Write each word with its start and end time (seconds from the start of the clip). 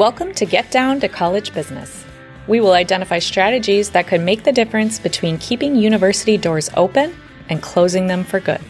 Welcome 0.00 0.32
to 0.36 0.46
Get 0.46 0.70
Down 0.70 0.98
to 1.00 1.10
College 1.10 1.52
Business. 1.52 2.06
We 2.46 2.58
will 2.60 2.72
identify 2.72 3.18
strategies 3.18 3.90
that 3.90 4.06
could 4.06 4.22
make 4.22 4.44
the 4.44 4.50
difference 4.50 4.98
between 4.98 5.36
keeping 5.36 5.76
university 5.76 6.38
doors 6.38 6.70
open 6.74 7.14
and 7.50 7.60
closing 7.60 8.06
them 8.06 8.24
for 8.24 8.40
good. 8.40 8.62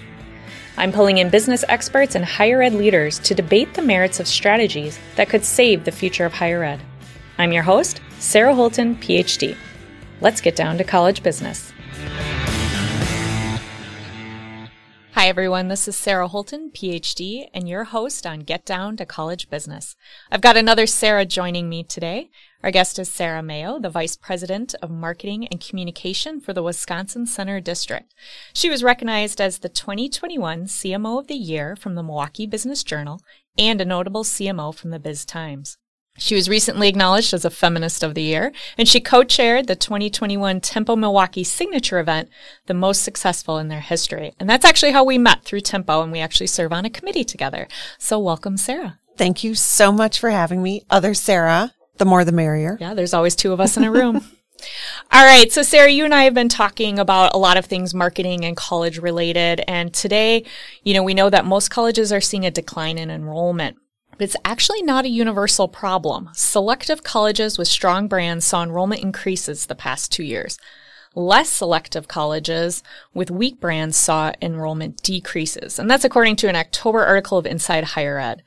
I'm 0.76 0.90
pulling 0.90 1.18
in 1.18 1.30
business 1.30 1.64
experts 1.68 2.16
and 2.16 2.24
higher 2.24 2.62
ed 2.62 2.74
leaders 2.74 3.20
to 3.20 3.36
debate 3.36 3.74
the 3.74 3.80
merits 3.80 4.18
of 4.18 4.26
strategies 4.26 4.98
that 5.14 5.28
could 5.28 5.44
save 5.44 5.84
the 5.84 5.92
future 5.92 6.24
of 6.24 6.32
higher 6.32 6.64
ed. 6.64 6.80
I'm 7.38 7.52
your 7.52 7.62
host, 7.62 8.00
Sarah 8.18 8.52
Holtan, 8.52 8.96
PhD. 8.96 9.56
Let's 10.20 10.40
get 10.40 10.56
down 10.56 10.78
to 10.78 10.84
college 10.84 11.22
business. 11.22 11.72
Hi, 15.14 15.26
everyone. 15.26 15.66
This 15.66 15.88
is 15.88 15.96
Sarah 15.96 16.28
Holtan, 16.28 16.70
PhD, 16.70 17.48
and 17.52 17.68
your 17.68 17.82
host 17.82 18.24
on 18.24 18.40
Get 18.40 18.64
Down 18.64 18.96
to 18.96 19.04
College 19.04 19.50
Business. 19.50 19.96
I've 20.30 20.40
got 20.40 20.56
another 20.56 20.86
Sarah 20.86 21.26
joining 21.26 21.68
me 21.68 21.82
today. 21.82 22.30
Our 22.62 22.70
guest 22.70 22.96
is 22.96 23.08
Sarah 23.08 23.42
Maio, 23.42 23.82
the 23.82 23.90
Vice 23.90 24.14
President 24.14 24.72
of 24.80 24.88
Marketing 24.88 25.48
and 25.48 25.60
Communication 25.60 26.40
for 26.40 26.52
the 26.52 26.62
Wisconsin 26.62 27.26
Center 27.26 27.60
District. 27.60 28.14
She 28.54 28.70
was 28.70 28.84
recognized 28.84 29.40
as 29.40 29.58
the 29.58 29.68
2021 29.68 30.66
CMO 30.66 31.18
of 31.18 31.26
the 31.26 31.34
Year 31.34 31.74
from 31.74 31.96
the 31.96 32.04
Milwaukee 32.04 32.46
Business 32.46 32.84
Journal 32.84 33.20
and 33.58 33.80
a 33.80 33.84
notable 33.84 34.22
CMO 34.22 34.72
from 34.72 34.90
the 34.90 35.00
Biz 35.00 35.24
Times. 35.24 35.76
She 36.20 36.34
was 36.34 36.50
recently 36.50 36.86
acknowledged 36.86 37.32
as 37.32 37.46
a 37.46 37.50
Feminist 37.50 38.02
of 38.02 38.14
the 38.14 38.20
Year, 38.20 38.52
and 38.76 38.86
she 38.86 39.00
co-chaired 39.00 39.66
the 39.66 39.74
2021 39.74 40.60
Tempo 40.60 40.94
Milwaukee 40.94 41.42
Signature 41.42 41.98
event, 41.98 42.28
the 42.66 42.74
most 42.74 43.02
successful 43.02 43.56
in 43.56 43.68
their 43.68 43.80
history. 43.80 44.34
And 44.38 44.48
that's 44.48 44.66
actually 44.66 44.92
how 44.92 45.02
we 45.02 45.16
met 45.16 45.44
through 45.44 45.62
Tempo, 45.62 46.02
and 46.02 46.12
we 46.12 46.20
actually 46.20 46.48
serve 46.48 46.74
on 46.74 46.84
a 46.84 46.90
committee 46.90 47.24
together. 47.24 47.68
So 47.98 48.18
welcome, 48.18 48.58
Sarah. 48.58 48.98
Thank 49.16 49.42
you 49.42 49.54
so 49.54 49.90
much 49.90 50.20
for 50.20 50.28
having 50.28 50.62
me. 50.62 50.84
Other 50.90 51.14
Sarah, 51.14 51.72
the 51.96 52.04
more 52.04 52.22
the 52.22 52.32
merrier. 52.32 52.76
Yeah, 52.78 52.92
there's 52.92 53.14
always 53.14 53.34
two 53.34 53.54
of 53.54 53.60
us 53.60 53.78
in 53.78 53.84
a 53.84 53.90
room. 53.90 54.16
All 55.10 55.24
right. 55.24 55.50
So, 55.50 55.62
Sarah, 55.62 55.90
you 55.90 56.04
and 56.04 56.14
I 56.14 56.24
have 56.24 56.34
been 56.34 56.50
talking 56.50 56.98
about 56.98 57.34
a 57.34 57.38
lot 57.38 57.56
of 57.56 57.64
things 57.64 57.94
marketing 57.94 58.44
and 58.44 58.54
college 58.54 58.98
related. 58.98 59.62
And 59.66 59.92
today, 59.94 60.44
you 60.82 60.92
know, 60.92 61.02
we 61.02 61.14
know 61.14 61.30
that 61.30 61.46
most 61.46 61.70
colleges 61.70 62.12
are 62.12 62.20
seeing 62.20 62.44
a 62.44 62.50
decline 62.50 62.98
in 62.98 63.10
enrollment 63.10 63.78
but 64.20 64.24
it's 64.24 64.36
actually 64.44 64.82
not 64.82 65.06
a 65.06 65.08
universal 65.08 65.66
problem. 65.66 66.28
Selective 66.34 67.02
colleges 67.02 67.56
with 67.56 67.68
strong 67.68 68.06
brands 68.06 68.44
saw 68.44 68.62
enrollment 68.62 69.02
increases 69.02 69.64
the 69.64 69.74
past 69.74 70.12
two 70.12 70.22
years. 70.22 70.58
Less 71.14 71.48
selective 71.48 72.06
colleges 72.06 72.82
with 73.14 73.30
weak 73.30 73.60
brands 73.60 73.96
saw 73.96 74.32
enrollment 74.42 75.02
decreases. 75.02 75.78
And 75.78 75.90
that's 75.90 76.04
according 76.04 76.36
to 76.36 76.50
an 76.50 76.54
October 76.54 77.02
article 77.02 77.38
of 77.38 77.46
Inside 77.46 77.84
Higher 77.84 78.18
Ed. 78.18 78.42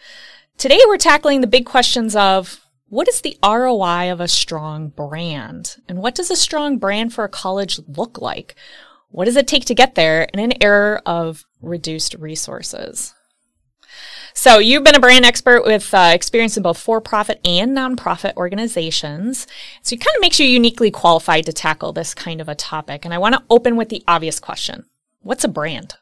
Today 0.60 0.80
we're 0.86 0.98
tackling 0.98 1.42
the 1.42 1.48
big 1.48 1.66
questions 1.66 2.16
of 2.16 2.62
what 2.90 3.08
is 3.08 3.22
the 3.22 3.36
ROI 3.44 4.12
of 4.12 4.22
a 4.22 4.28
strong 4.28 4.90
brand? 4.90 5.78
And 5.90 5.98
what 5.98 6.14
does 6.14 6.30
a 6.30 6.36
strong 6.36 6.78
brand 6.78 7.16
for 7.16 7.24
a 7.24 7.30
college 7.30 7.80
look 7.88 8.22
like? 8.22 8.54
What 9.10 9.26
does 9.26 9.38
it 9.38 9.48
take 9.48 9.66
to 9.66 9.74
get 9.74 9.96
there 9.96 10.28
in 10.36 10.40
an 10.40 10.54
era 10.62 11.02
of 11.08 11.46
reduced 11.64 12.14
resources? 12.20 13.16
So 14.34 14.58
you've 14.58 14.84
been 14.84 14.96
a 14.96 15.00
brand 15.00 15.26
expert 15.26 15.64
with 15.64 15.94
uh, 15.94 16.12
experience 16.14 16.58
in 16.58 16.64
both 16.64 16.78
for-profit 16.78 17.40
and 17.46 17.78
nonprofit 17.78 18.36
organizations. 18.36 19.48
So 19.84 19.94
it 19.94 20.02
kind 20.02 20.16
of 20.16 20.22
makes 20.22 20.40
you 20.40 20.48
uniquely 20.48 20.92
qualified 20.92 21.46
to 21.46 21.54
tackle 21.54 21.94
this 21.94 22.14
kind 22.14 22.42
of 22.42 22.50
a 22.50 22.56
topic. 22.56 23.06
And 23.06 23.14
I 23.14 23.20
want 23.20 23.36
to 23.36 23.44
open 23.50 23.76
with 23.76 23.90
the 23.90 24.04
obvious 24.08 24.40
question. 24.40 24.86
What's 25.22 25.44
a 25.44 25.48
brand? 25.48 25.96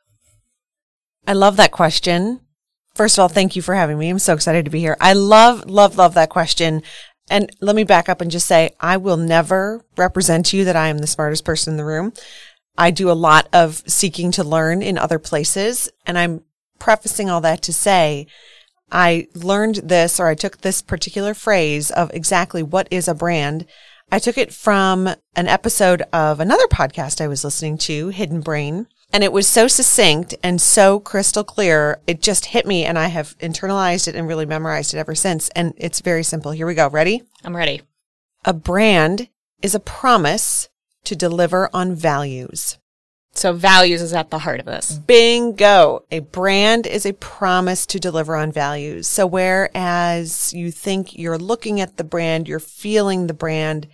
I 1.28 1.34
love 1.34 1.58
that 1.58 1.72
question. 1.72 2.40
First 2.96 3.18
of 3.18 3.22
all, 3.22 3.30
thank 3.30 3.56
you 3.56 3.62
for 3.62 3.76
having 3.76 3.98
me. 3.98 4.10
I'm 4.10 4.20
so 4.20 4.34
excited 4.34 4.66
to 4.66 4.72
be 4.72 4.80
here. 4.80 4.98
I 5.00 5.14
love, 5.14 5.70
love, 5.70 5.98
love 5.98 6.14
that 6.16 6.30
question. 6.30 6.84
And 7.30 7.50
let 7.62 7.76
me 7.76 7.84
back 7.84 8.10
up 8.10 8.22
and 8.22 8.32
just 8.32 8.48
say, 8.48 8.72
I 8.80 8.98
will 8.98 9.18
never 9.18 9.86
represent 9.98 10.48
to 10.48 10.58
you 10.58 10.66
that 10.66 10.76
I 10.76 10.88
am 10.88 10.98
the 10.98 11.08
smartest 11.08 11.46
person 11.46 11.74
in 11.74 11.78
the 11.78 11.86
room. 11.86 12.14
I 12.78 12.92
do 12.92 13.12
a 13.12 13.14
lot 13.14 13.48
of 13.54 13.84
seeking 13.86 14.32
to 14.32 14.44
learn 14.44 14.82
in 14.82 14.98
other 14.98 15.20
places 15.20 15.90
and 16.06 16.18
I'm 16.18 16.44
prefacing 16.82 17.30
all 17.30 17.42
that 17.42 17.62
to 17.62 17.72
say, 17.72 18.26
I 18.92 19.28
learned 19.36 19.76
this 19.76 20.20
or 20.20 20.28
I 20.28 20.36
took 20.36 20.58
this 20.58 20.82
particular 20.82 21.34
phrase 21.36 21.92
of 21.92 22.12
exactly 22.12 22.64
what 22.64 22.88
is 22.90 23.08
a 23.08 23.14
brand. 23.14 23.68
I 24.12 24.18
took 24.18 24.38
it 24.38 24.52
from 24.52 25.08
an 25.36 25.48
episode 25.48 26.02
of 26.12 26.40
another 26.40 26.66
podcast 26.68 27.22
I 27.22 27.28
was 27.28 27.44
listening 27.44 27.78
to, 27.80 28.10
Hidden 28.10 28.42
Brain. 28.42 28.88
And 29.14 29.24
it 29.24 29.32
was 29.32 29.48
so 29.48 29.68
succinct 29.68 30.34
and 30.42 30.60
so 30.60 31.00
crystal 31.00 31.44
clear. 31.44 32.02
It 32.08 32.22
just 32.22 32.46
hit 32.46 32.66
me 32.66 32.84
and 32.84 32.98
I 32.98 33.08
have 33.08 33.38
internalized 33.38 34.08
it 34.08 34.16
and 34.16 34.28
really 34.28 34.48
memorized 34.48 34.94
it 34.94 34.98
ever 34.98 35.14
since. 35.14 35.50
And 35.50 35.76
it's 35.78 36.02
very 36.02 36.24
simple. 36.24 36.52
Here 36.52 36.66
we 36.66 36.74
go. 36.74 36.90
Ready? 36.90 37.22
I'm 37.44 37.56
ready. 37.56 37.84
A 38.44 38.54
brand 38.54 39.30
is 39.62 39.76
a 39.76 39.80
promise 39.80 40.70
to 41.04 41.16
deliver 41.16 41.70
on 41.74 41.94
values. 41.94 42.80
So 43.34 43.54
values 43.54 44.02
is 44.02 44.14
at 44.14 44.30
the 44.30 44.40
heart 44.40 44.60
of 44.60 44.66
this. 44.66 44.98
Bingo. 44.98 46.04
A 46.12 46.20
brand 46.20 46.86
is 46.86 47.06
a 47.06 47.14
promise 47.14 47.86
to 47.88 48.00
deliver 48.00 48.36
on 48.36 48.52
values. 48.52 49.08
So 49.08 49.26
whereas 49.26 50.54
you 50.54 50.70
think 50.70 51.18
you're 51.18 51.38
looking 51.38 51.80
at 51.80 51.98
the 51.98 52.04
brand, 52.04 52.48
you're 52.48 52.60
feeling 52.60 53.28
the 53.28 53.34
brand, 53.34 53.88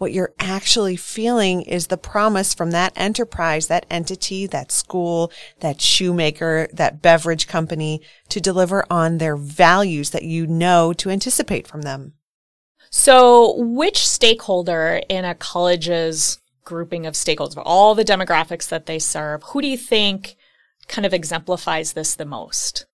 what 0.00 0.12
you're 0.12 0.32
actually 0.40 0.96
feeling 0.96 1.60
is 1.62 1.86
the 1.86 1.98
promise 1.98 2.54
from 2.54 2.70
that 2.70 2.92
enterprise, 2.96 3.66
that 3.66 3.86
entity, 3.90 4.46
that 4.46 4.72
school, 4.72 5.30
that 5.60 5.80
shoemaker, 5.80 6.68
that 6.72 7.02
beverage 7.02 7.46
company 7.46 8.00
to 8.30 8.40
deliver 8.40 8.84
on 8.90 9.18
their 9.18 9.36
values 9.36 10.10
that 10.10 10.22
you 10.22 10.46
know 10.46 10.92
to 10.94 11.10
anticipate 11.10 11.66
from 11.66 11.82
them. 11.82 12.14
So 12.90 13.54
which 13.56 14.08
stakeholder 14.08 15.00
in 15.08 15.24
a 15.24 15.34
college's 15.34 16.39
grouping 16.70 17.04
of 17.04 17.14
stakeholders, 17.14 17.60
all 17.66 17.96
the 17.96 18.04
demographics 18.04 18.68
that 18.68 18.86
they 18.86 19.00
serve. 19.00 19.42
Who 19.42 19.60
do 19.60 19.66
you 19.66 19.76
think 19.76 20.36
kind 20.86 21.04
of 21.04 21.12
exemplifies 21.12 21.94
this 21.94 22.14
the 22.14 22.24
most? 22.24 22.86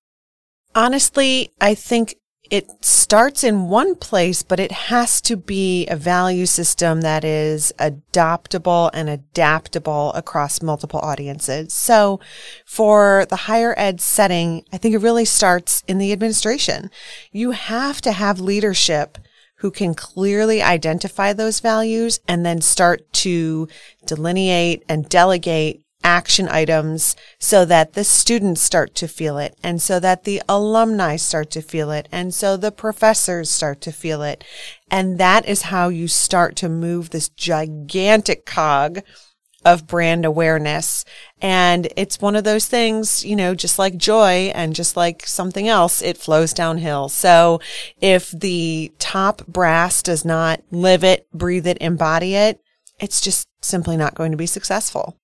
Honestly, 0.74 1.52
I 1.60 1.74
think 1.74 2.14
it 2.50 2.66
starts 2.80 3.44
in 3.44 3.68
one 3.68 3.96
place, 3.96 4.42
but 4.42 4.58
it 4.58 4.72
has 4.72 5.20
to 5.22 5.36
be 5.36 5.86
a 5.88 5.96
value 5.96 6.46
system 6.46 7.02
that 7.02 7.22
is 7.22 7.70
adoptable 7.78 8.88
and 8.94 9.10
adaptable 9.10 10.10
across 10.14 10.62
multiple 10.62 11.00
audiences. 11.00 11.74
So 11.74 12.18
for 12.64 13.26
the 13.28 13.36
higher 13.36 13.74
ed 13.76 14.00
setting, 14.00 14.64
I 14.72 14.78
think 14.78 14.94
it 14.94 14.98
really 14.98 15.26
starts 15.26 15.84
in 15.86 15.98
the 15.98 16.12
administration. 16.12 16.90
You 17.30 17.50
have 17.50 18.00
to 18.02 18.12
have 18.12 18.40
leadership 18.40 19.18
who 19.66 19.70
can 19.72 19.96
clearly 19.96 20.62
identify 20.62 21.32
those 21.32 21.58
values 21.58 22.20
and 22.28 22.46
then 22.46 22.60
start 22.60 23.12
to 23.12 23.66
delineate 24.06 24.84
and 24.88 25.08
delegate 25.08 25.82
action 26.04 26.48
items 26.48 27.16
so 27.40 27.64
that 27.64 27.94
the 27.94 28.04
students 28.04 28.60
start 28.60 28.94
to 28.94 29.08
feel 29.08 29.38
it 29.38 29.58
and 29.64 29.82
so 29.82 29.98
that 29.98 30.22
the 30.22 30.40
alumni 30.48 31.16
start 31.16 31.50
to 31.50 31.60
feel 31.60 31.90
it 31.90 32.08
and 32.12 32.32
so 32.32 32.56
the 32.56 32.70
professors 32.70 33.50
start 33.50 33.80
to 33.80 33.90
feel 33.90 34.22
it. 34.22 34.44
And 34.88 35.18
that 35.18 35.44
is 35.48 35.62
how 35.62 35.88
you 35.88 36.06
start 36.06 36.54
to 36.56 36.68
move 36.68 37.10
this 37.10 37.28
gigantic 37.28 38.46
cog 38.46 39.00
of 39.64 39.88
brand 39.88 40.24
awareness. 40.24 41.04
And 41.42 41.88
it's 41.96 42.20
one 42.20 42.34
of 42.34 42.44
those 42.44 42.66
things, 42.66 43.24
you 43.24 43.36
know, 43.36 43.54
just 43.54 43.78
like 43.78 43.96
joy 43.96 44.50
and 44.54 44.74
just 44.74 44.96
like 44.96 45.26
something 45.26 45.68
else, 45.68 46.00
it 46.00 46.16
flows 46.16 46.54
downhill. 46.54 47.10
So 47.10 47.60
if 48.00 48.30
the 48.30 48.92
top 48.98 49.46
brass 49.46 50.02
does 50.02 50.24
not 50.24 50.62
live 50.70 51.04
it, 51.04 51.30
breathe 51.32 51.66
it, 51.66 51.78
embody 51.80 52.34
it, 52.34 52.60
it's 52.98 53.20
just 53.20 53.48
simply 53.60 53.96
not 53.96 54.14
going 54.14 54.30
to 54.30 54.38
be 54.38 54.46
successful. 54.46 55.18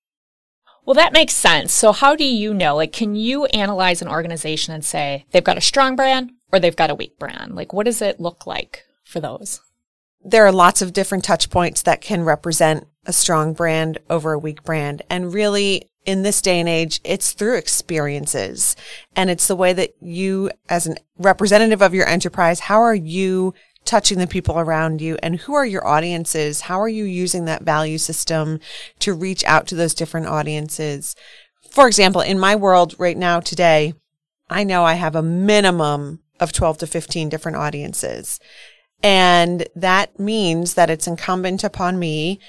Well, 0.85 0.95
that 0.95 1.13
makes 1.13 1.33
sense. 1.33 1.71
So 1.71 1.93
how 1.93 2.15
do 2.15 2.25
you 2.25 2.53
know? 2.53 2.75
Like, 2.75 2.91
can 2.91 3.15
you 3.15 3.45
analyze 3.45 4.01
an 4.01 4.09
organization 4.09 4.73
and 4.73 4.83
say 4.83 5.25
they've 5.31 5.43
got 5.43 5.57
a 5.57 5.61
strong 5.61 5.95
brand 5.95 6.31
or 6.51 6.59
they've 6.59 6.75
got 6.75 6.91
a 6.91 6.95
weak 6.95 7.17
brand? 7.17 7.55
Like, 7.55 7.73
what 7.73 7.85
does 7.85 8.01
it 8.01 8.19
look 8.19 8.45
like 8.45 8.83
for 9.03 9.19
those? 9.19 9.61
There 10.23 10.45
are 10.45 10.51
lots 10.51 10.81
of 10.81 10.93
different 10.93 11.23
touch 11.23 11.49
points 11.49 11.81
that 11.83 12.01
can 12.01 12.23
represent 12.23 12.87
a 13.05 13.13
strong 13.13 13.53
brand 13.53 13.97
over 14.09 14.33
a 14.33 14.39
weak 14.39 14.63
brand. 14.63 15.01
And 15.09 15.33
really, 15.33 15.89
in 16.05 16.23
this 16.23 16.41
day 16.41 16.59
and 16.59 16.69
age, 16.69 16.99
it's 17.03 17.31
through 17.31 17.57
experiences. 17.57 18.75
And 19.15 19.29
it's 19.29 19.47
the 19.47 19.55
way 19.55 19.73
that 19.73 19.93
you, 20.01 20.51
as 20.69 20.87
a 20.87 20.95
representative 21.17 21.81
of 21.81 21.93
your 21.93 22.07
enterprise, 22.07 22.61
how 22.61 22.81
are 22.81 22.95
you 22.95 23.53
touching 23.85 24.17
the 24.17 24.27
people 24.27 24.57
around 24.59 25.01
you 25.01 25.17
and 25.21 25.39
who 25.41 25.53
are 25.53 25.65
your 25.65 25.85
audiences? 25.85 26.61
How 26.61 26.79
are 26.79 26.89
you 26.89 27.03
using 27.03 27.45
that 27.45 27.63
value 27.63 27.97
system 27.97 28.59
to 28.99 29.13
reach 29.13 29.43
out 29.45 29.67
to 29.67 29.75
those 29.75 29.93
different 29.93 30.27
audiences? 30.27 31.15
For 31.69 31.87
example, 31.87 32.21
in 32.21 32.39
my 32.39 32.55
world 32.55 32.95
right 32.97 33.17
now 33.17 33.39
today, 33.39 33.93
I 34.49 34.63
know 34.63 34.85
I 34.85 34.93
have 34.93 35.15
a 35.15 35.23
minimum 35.23 36.19
of 36.39 36.53
12 36.53 36.79
to 36.79 36.87
15 36.87 37.29
different 37.29 37.57
audiences. 37.57 38.39
And 39.01 39.67
that 39.75 40.17
means 40.17 40.75
that 40.75 40.89
it's 40.89 41.07
incumbent 41.07 41.63
upon 41.63 41.99
me 41.99 42.39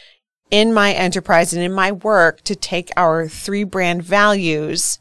in 0.50 0.72
my 0.72 0.92
enterprise 0.92 1.52
and 1.52 1.62
in 1.62 1.72
my 1.72 1.90
work 1.92 2.42
to 2.42 2.54
take 2.54 2.90
our 2.96 3.28
three 3.28 3.64
brand 3.64 4.02
values 4.02 4.98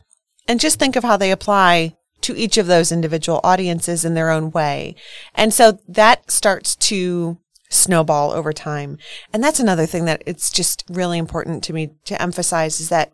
and 0.48 0.60
just 0.60 0.80
think 0.80 0.96
of 0.96 1.04
how 1.04 1.18
they 1.18 1.32
apply 1.32 1.96
to 2.22 2.36
each 2.36 2.58
of 2.58 2.68
those 2.68 2.92
individual 2.92 3.40
audiences 3.44 4.06
in 4.06 4.14
their 4.14 4.30
own 4.30 4.52
way. 4.52 4.96
And 5.36 5.54
so 5.54 5.80
that 5.88 6.32
starts 6.32 6.76
to 6.76 7.38
snowball 7.70 8.32
over 8.32 8.54
time. 8.54 8.98
And 9.32 9.44
that's 9.44 9.60
another 9.60 9.86
thing 9.86 10.06
that 10.06 10.24
it's 10.26 10.50
just 10.50 10.84
really 10.90 11.18
important 11.18 11.64
to 11.66 11.74
me 11.74 11.92
to 12.06 12.22
emphasize 12.22 12.80
is 12.80 12.90
that 12.90 13.12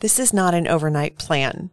this 0.00 0.18
is 0.18 0.32
not 0.32 0.54
an 0.54 0.68
overnight 0.68 1.18
plan. 1.18 1.70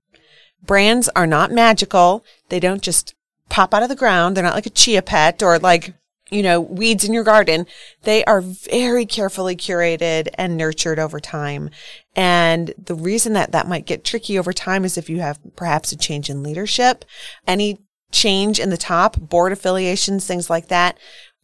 Brands 0.65 1.09
are 1.15 1.27
not 1.27 1.51
magical. 1.51 2.23
They 2.49 2.59
don't 2.59 2.83
just 2.83 3.15
pop 3.49 3.73
out 3.73 3.83
of 3.83 3.89
the 3.89 3.95
ground. 3.95 4.37
They're 4.37 4.43
not 4.43 4.55
like 4.55 4.67
a 4.67 4.71
chia 4.71 5.01
pet 5.01 5.41
or 5.43 5.59
like, 5.59 5.93
you 6.31 6.41
know, 6.41 6.61
weeds 6.61 7.03
in 7.03 7.13
your 7.13 7.25
garden. 7.25 7.67
They 8.03 8.23
are 8.23 8.41
very 8.41 9.05
carefully 9.05 9.55
curated 9.55 10.29
and 10.35 10.57
nurtured 10.57 10.97
over 10.97 11.19
time. 11.19 11.69
And 12.15 12.73
the 12.77 12.95
reason 12.95 13.33
that 13.33 13.51
that 13.51 13.67
might 13.67 13.85
get 13.85 14.03
tricky 14.03 14.39
over 14.39 14.53
time 14.53 14.85
is 14.85 14.97
if 14.97 15.09
you 15.09 15.19
have 15.19 15.39
perhaps 15.55 15.91
a 15.91 15.97
change 15.97 16.29
in 16.29 16.41
leadership, 16.41 17.05
any 17.45 17.79
change 18.11 18.59
in 18.59 18.69
the 18.69 18.77
top, 18.77 19.19
board 19.19 19.51
affiliations, 19.51 20.25
things 20.25 20.49
like 20.49 20.69
that. 20.69 20.97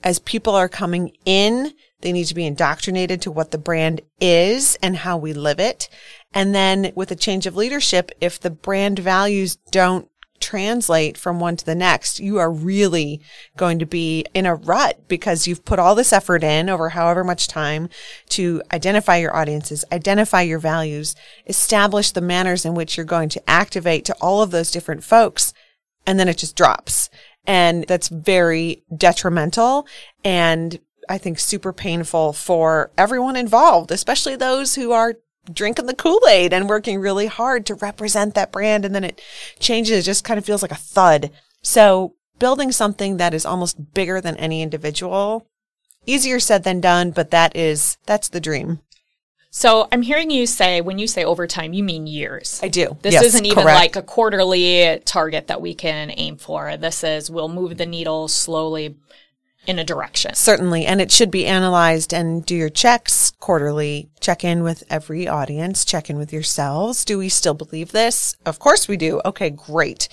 As 0.04 0.19
people 0.19 0.56
are 0.56 0.69
coming 0.69 1.12
in, 1.25 1.74
they 2.01 2.12
need 2.12 2.25
to 2.25 2.36
be 2.36 2.45
indoctrinated 2.45 3.22
to 3.22 3.31
what 3.31 3.51
the 3.51 3.57
brand 3.57 4.01
is 4.22 4.78
and 4.84 4.98
how 4.98 5.18
we 5.18 5.34
live 5.34 5.60
it. 5.60 5.89
And 6.34 6.54
then 6.54 6.92
with 6.95 7.12
a 7.12 7.16
change 7.16 7.48
of 7.48 7.56
leadership, 7.56 8.12
if 8.22 8.39
the 8.39 8.51
brand 8.51 9.00
values 9.00 9.56
don't 9.72 10.07
translate 10.39 11.18
from 11.18 11.39
one 11.39 11.56
to 11.57 11.66
the 11.66 11.75
next, 11.75 12.19
you 12.19 12.38
are 12.38 12.51
really 12.51 13.22
going 13.56 13.80
to 13.80 13.86
be 13.86 14.25
in 14.34 14.45
a 14.45 14.56
rut 14.56 15.07
because 15.07 15.48
you've 15.48 15.66
put 15.66 15.80
all 15.80 15.95
this 15.95 16.13
effort 16.13 16.44
in 16.44 16.69
over 16.69 16.89
however 16.89 17.24
much 17.24 17.48
time 17.48 17.89
to 18.30 18.62
identify 18.72 19.18
your 19.18 19.36
audiences, 19.36 19.84
identify 19.92 20.42
your 20.42 20.60
values, 20.60 21.16
establish 21.45 22.12
the 22.12 22.22
manners 22.22 22.66
in 22.66 22.74
which 22.74 22.98
you're 22.98 23.06
going 23.06 23.30
to 23.30 23.50
activate 23.50 24.06
to 24.06 24.16
all 24.22 24.42
of 24.42 24.51
those 24.51 24.72
different 24.72 25.04
folks. 25.04 25.54
And 26.06 26.19
then 26.19 26.28
it 26.28 26.38
just 26.38 26.56
drops. 26.56 27.10
And 27.45 27.86
that's 27.86 28.10
very 28.10 28.84
detrimental 28.95 29.88
and 30.24 30.80
I 31.10 31.18
think 31.18 31.39
super 31.39 31.72
painful 31.72 32.34
for 32.34 32.92
everyone 32.98 33.36
involved, 33.36 33.92
especially 33.92 34.36
those 34.36 34.75
who 34.75 34.92
are 34.92 35.16
drinking 35.51 35.85
the 35.85 35.95
Kool-Aid 35.95 36.53
and 36.53 36.69
working 36.69 36.99
really 36.99 37.27
hard 37.27 37.65
to 37.65 37.75
represent 37.75 38.35
that 38.35 38.51
brand. 38.51 38.85
And 38.85 38.94
then 38.94 39.03
it 39.03 39.21
changes. 39.59 39.99
It 39.99 40.03
just 40.03 40.23
kind 40.23 40.38
of 40.38 40.45
feels 40.45 40.61
like 40.61 40.71
a 40.71 40.75
thud. 40.75 41.31
So 41.61 42.15
building 42.39 42.71
something 42.71 43.17
that 43.17 43.33
is 43.33 43.45
almost 43.45 43.94
bigger 43.94 44.21
than 44.21 44.38
any 44.38 44.61
individual, 44.61 45.47
easier 46.05 46.39
said 46.39 46.63
than 46.63 46.81
done, 46.81 47.11
but 47.11 47.31
that 47.31 47.55
is, 47.55 47.97
that's 48.05 48.29
the 48.29 48.39
dream. 48.39 48.79
So 49.49 49.88
I'm 49.91 50.03
hearing 50.03 50.29
you 50.29 50.45
say, 50.45 50.81
when 50.81 50.99
you 50.99 51.07
say 51.07 51.23
overtime, 51.23 51.73
you 51.73 51.83
mean 51.83 52.05
years. 52.05 52.59
I 52.61 52.67
do. 52.67 52.97
This 53.01 53.13
Yes, 53.13 53.23
isn't 53.25 53.45
even 53.45 53.63
correct. 53.63 53.79
like 53.79 53.95
a 53.95 54.01
quarterly 54.03 55.01
target 55.05 55.47
that 55.47 55.61
we 55.61 55.73
can 55.73 56.11
aim 56.15 56.38
for. 56.38 56.77
This 56.77 57.03
is 57.03 57.31
we'll 57.31 57.50
move 57.50 57.77
the 57.77 57.85
needle 57.85 58.27
slowly 58.27 58.97
in 59.67 59.77
a 59.77 59.83
direction. 59.83 60.33
Certainly. 60.33 60.85
And 60.85 60.99
it 61.01 61.11
should 61.11 61.29
be 61.29 61.45
analyzed 61.45 62.13
and 62.13 62.43
do 62.45 62.55
your 62.55 62.69
checks 62.69 63.31
quarterly. 63.39 64.09
Check 64.21 64.43
in 64.43 64.63
with 64.63 64.83
every 64.89 65.27
audience, 65.27 65.85
check 65.85 66.09
in 66.09 66.17
with 66.17 66.33
yourselves. 66.33 67.05
Do 67.05 67.17
we 67.19 67.29
still 67.29 67.53
believe 67.53 67.91
this? 67.91 68.35
Of 68.45 68.57
course 68.57 68.87
we 68.87 68.97
do. 68.97 69.21
Okay, 69.25 69.49
great. 69.49 70.07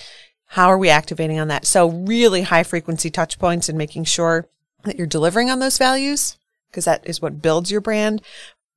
How 0.47 0.67
are 0.67 0.77
we 0.77 0.89
activating 0.89 1.39
on 1.39 1.47
that? 1.47 1.65
So 1.65 1.89
really 1.89 2.43
high 2.43 2.63
frequency 2.63 3.09
touch 3.09 3.39
points 3.39 3.69
and 3.69 3.77
making 3.77 4.03
sure 4.03 4.47
that 4.83 4.97
you're 4.97 5.07
delivering 5.07 5.49
on 5.49 5.59
those 5.59 5.77
values 5.77 6.37
because 6.69 6.85
that 6.85 7.07
is 7.07 7.21
what 7.21 7.41
builds 7.41 7.71
your 7.71 7.81
brand. 7.81 8.21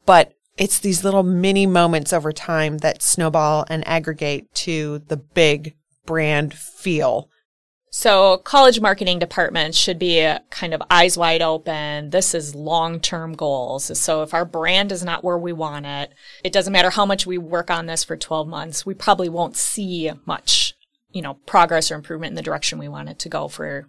But 0.07 0.33
it's 0.57 0.79
these 0.79 1.05
little 1.05 1.23
mini 1.23 1.67
moments 1.67 2.13
over 2.13 2.33
time 2.33 2.79
that 2.79 3.03
snowball 3.03 3.67
and 3.69 3.87
aggregate 3.87 4.53
to 4.55 5.01
the 5.01 5.17
big 5.17 5.77
brand 6.07 6.55
feel. 6.55 7.29
So 7.91 8.39
college 8.39 8.81
marketing 8.81 9.19
departments 9.19 9.79
should 9.79 9.99
be 9.99 10.31
kind 10.51 10.75
of 10.75 10.83
eyes 10.91 11.17
wide 11.17 11.43
open. 11.43 12.11
This 12.11 12.35
is 12.35 12.55
long-term 12.55 13.35
goals. 13.35 13.99
So 13.99 14.23
if 14.23 14.35
our 14.35 14.45
brand 14.45 14.93
is 14.93 15.03
not 15.03 15.25
where 15.25 15.39
we 15.39 15.53
want 15.53 15.87
it, 15.87 16.13
it 16.45 16.53
doesn't 16.53 16.73
matter 16.73 16.91
how 16.91 17.07
much 17.07 17.27
we 17.27 17.39
work 17.39 17.71
on 17.71 17.87
this 17.87 18.05
for 18.05 18.17
12 18.17 18.47
months, 18.47 18.85
we 18.85 18.95
probably 18.95 19.29
won't 19.29 19.57
see 19.57 20.11
much, 20.27 20.75
you 21.11 21.23
know, 21.23 21.35
progress 21.47 21.91
or 21.91 21.95
improvement 21.95 22.31
in 22.33 22.37
the 22.37 22.43
direction 22.43 22.79
we 22.79 22.89
want 22.89 23.09
it 23.09 23.19
to 23.21 23.29
go 23.29 23.49
for 23.49 23.89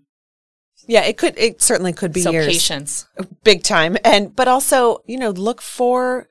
Yeah, 0.88 1.04
it 1.04 1.18
could, 1.18 1.38
it 1.38 1.62
certainly 1.62 1.92
could 1.94 2.14
be 2.14 2.22
so 2.22 2.32
years. 2.32 2.48
patience. 2.48 3.08
big 3.44 3.64
time 3.64 3.98
and 4.06 4.36
but 4.36 4.48
also 4.48 5.04
you 5.06 5.18
know 5.18 5.30
look 5.32 5.62
for 5.62 6.28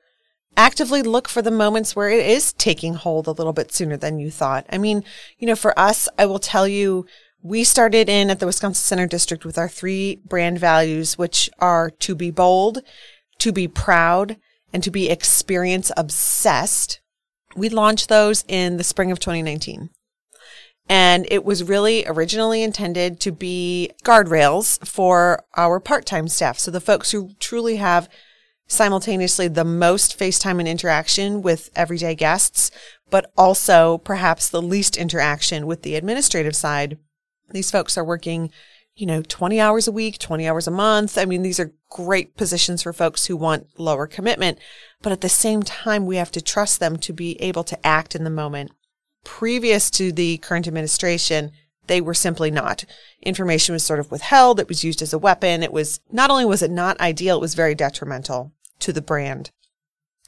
actively 0.57 1.01
look 1.01 1.27
for 1.27 1.41
the 1.41 1.51
moments 1.51 1.95
where 1.95 2.09
it 2.09 2.25
is 2.25 2.51
taking 2.53 2.93
hold 2.95 3.27
a 3.27 3.31
little 3.31 3.53
bit 3.53 3.71
sooner 3.71 3.95
than 3.95 4.19
you 4.19 4.29
thought 4.29 4.65
i 4.71 4.77
mean 4.77 5.03
you 5.37 5.47
know 5.47 5.55
for 5.55 5.77
us 5.79 6.09
i 6.17 6.25
will 6.25 6.39
tell 6.39 6.67
you 6.67 7.05
we 7.41 7.63
started 7.63 8.09
in 8.09 8.29
at 8.29 8.39
the 8.39 8.45
wisconsin 8.45 8.83
center 8.83 9.07
district 9.07 9.45
with 9.45 9.57
our 9.57 9.69
three 9.69 10.19
brand 10.27 10.59
values 10.59 11.17
which 11.17 11.49
are 11.59 11.89
to 11.89 12.15
be 12.15 12.31
bold 12.31 12.81
to 13.37 13.51
be 13.51 13.67
proud 13.67 14.37
and 14.73 14.83
to 14.83 14.91
be 14.91 15.09
experience 15.09 15.91
obsessed 15.97 17.01
we 17.55 17.69
launched 17.69 18.09
those 18.09 18.43
in 18.47 18.77
the 18.77 18.83
spring 18.83 19.11
of 19.11 19.19
2019 19.19 19.89
and 20.89 21.27
it 21.29 21.45
was 21.45 21.63
really 21.63 22.03
originally 22.07 22.63
intended 22.63 23.19
to 23.19 23.31
be 23.31 23.91
guardrails 24.03 24.85
for 24.85 25.45
our 25.55 25.79
part-time 25.79 26.27
staff. 26.27 26.57
So 26.57 26.71
the 26.71 26.81
folks 26.81 27.11
who 27.11 27.29
truly 27.39 27.75
have 27.75 28.09
simultaneously 28.67 29.47
the 29.47 29.63
most 29.63 30.17
FaceTime 30.17 30.57
and 30.57 30.67
interaction 30.67 31.43
with 31.43 31.69
everyday 31.75 32.15
guests, 32.15 32.71
but 33.11 33.31
also 33.37 33.99
perhaps 33.99 34.49
the 34.49 34.63
least 34.63 34.97
interaction 34.97 35.67
with 35.67 35.83
the 35.83 35.95
administrative 35.95 36.55
side. 36.55 36.97
These 37.51 37.71
folks 37.71 37.97
are 37.97 38.03
working, 38.03 38.51
you 38.95 39.05
know, 39.05 39.21
20 39.21 39.59
hours 39.59 39.87
a 39.87 39.91
week, 39.91 40.19
20 40.19 40.47
hours 40.47 40.67
a 40.67 40.71
month. 40.71 41.17
I 41.17 41.25
mean, 41.25 41.41
these 41.41 41.59
are 41.59 41.73
great 41.89 42.35
positions 42.37 42.83
for 42.83 42.93
folks 42.93 43.25
who 43.25 43.35
want 43.35 43.67
lower 43.77 44.07
commitment, 44.07 44.59
but 45.01 45.11
at 45.11 45.21
the 45.21 45.29
same 45.29 45.63
time, 45.63 46.05
we 46.05 46.17
have 46.17 46.31
to 46.31 46.41
trust 46.41 46.79
them 46.79 46.97
to 46.97 47.13
be 47.13 47.41
able 47.41 47.63
to 47.63 47.85
act 47.85 48.15
in 48.15 48.23
the 48.23 48.29
moment 48.29 48.71
previous 49.23 49.89
to 49.91 50.11
the 50.11 50.37
current 50.37 50.67
administration, 50.67 51.51
they 51.87 52.01
were 52.01 52.13
simply 52.13 52.51
not. 52.51 52.85
Information 53.21 53.73
was 53.73 53.83
sort 53.83 53.99
of 53.99 54.11
withheld. 54.11 54.59
It 54.59 54.67
was 54.67 54.83
used 54.83 55.01
as 55.01 55.13
a 55.13 55.19
weapon. 55.19 55.63
It 55.63 55.73
was 55.73 55.99
not 56.11 56.29
only 56.29 56.45
was 56.45 56.61
it 56.61 56.71
not 56.71 56.99
ideal, 56.99 57.37
it 57.37 57.41
was 57.41 57.55
very 57.55 57.75
detrimental 57.75 58.53
to 58.79 58.93
the 58.93 59.01
brand. 59.01 59.51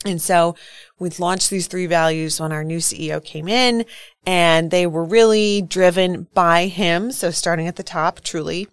And 0.06 0.21
so 0.21 0.56
we 1.00 1.09
launched 1.12 1.50
these 1.50 1.68
three 1.68 1.86
values 1.86 2.39
when 2.39 2.51
our 2.51 2.63
new 2.63 2.80
CEO 2.80 3.24
came 3.24 3.48
in 3.48 3.86
and 4.25 4.71
they 4.71 4.88
were 4.88 5.03
really 5.03 5.62
driven 5.62 6.27
by 6.33 6.68
him. 6.68 7.12
So 7.12 7.31
starting 7.31 7.67
at 7.67 7.75
the 7.75 7.84
top, 7.84 8.22
truly. 8.22 8.67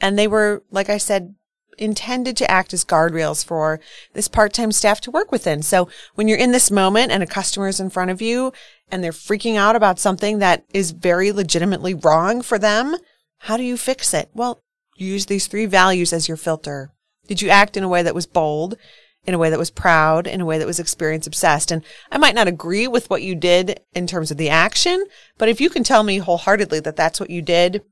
And 0.00 0.18
they 0.18 0.26
were, 0.26 0.62
like 0.70 0.88
I 0.88 0.98
said, 0.98 1.34
intended 1.78 2.36
to 2.36 2.50
act 2.50 2.74
as 2.74 2.84
guardrails 2.84 3.44
for 3.44 3.80
this 4.12 4.28
part-time 4.28 4.72
staff 4.72 5.00
to 5.02 5.10
work 5.10 5.32
within. 5.32 5.62
So 5.62 5.88
when 6.14 6.28
you're 6.28 6.38
in 6.38 6.52
this 6.52 6.70
moment 6.70 7.12
and 7.12 7.22
a 7.22 7.26
customer 7.26 7.68
is 7.68 7.80
in 7.80 7.90
front 7.90 8.10
of 8.10 8.20
you 8.20 8.52
and 8.90 9.02
they're 9.02 9.12
freaking 9.12 9.56
out 9.56 9.76
about 9.76 9.98
something 9.98 10.38
that 10.38 10.64
is 10.74 10.90
very 10.90 11.32
legitimately 11.32 11.94
wrong 11.94 12.42
for 12.42 12.58
them, 12.58 12.96
how 13.38 13.56
do 13.56 13.62
you 13.62 13.76
fix 13.76 14.12
it? 14.12 14.30
Well, 14.34 14.62
use 14.96 15.26
these 15.26 15.46
three 15.46 15.66
values 15.66 16.12
as 16.12 16.28
your 16.28 16.36
filter. 16.36 16.90
Did 17.26 17.40
you 17.40 17.48
act 17.48 17.76
in 17.76 17.84
a 17.84 17.88
way 17.88 18.02
that 18.02 18.14
was 18.14 18.26
bold, 18.26 18.76
in 19.24 19.34
a 19.34 19.38
way 19.38 19.50
that 19.50 19.58
was 19.58 19.70
proud, 19.70 20.26
in 20.26 20.40
a 20.40 20.44
way 20.44 20.58
that 20.58 20.66
was 20.66 20.80
experience 20.80 21.26
obsessed? 21.26 21.70
And 21.70 21.84
I 22.10 22.18
might 22.18 22.34
not 22.34 22.48
agree 22.48 22.88
with 22.88 23.08
what 23.10 23.22
you 23.22 23.34
did 23.34 23.80
in 23.94 24.06
terms 24.06 24.30
of 24.30 24.36
the 24.36 24.48
action, 24.48 25.04
but 25.38 25.48
if 25.48 25.60
you 25.60 25.70
can 25.70 25.84
tell 25.84 26.02
me 26.02 26.18
wholeheartedly 26.18 26.80
that 26.80 26.96
that's 26.96 27.20
what 27.20 27.30
you 27.30 27.42
did, 27.42 27.82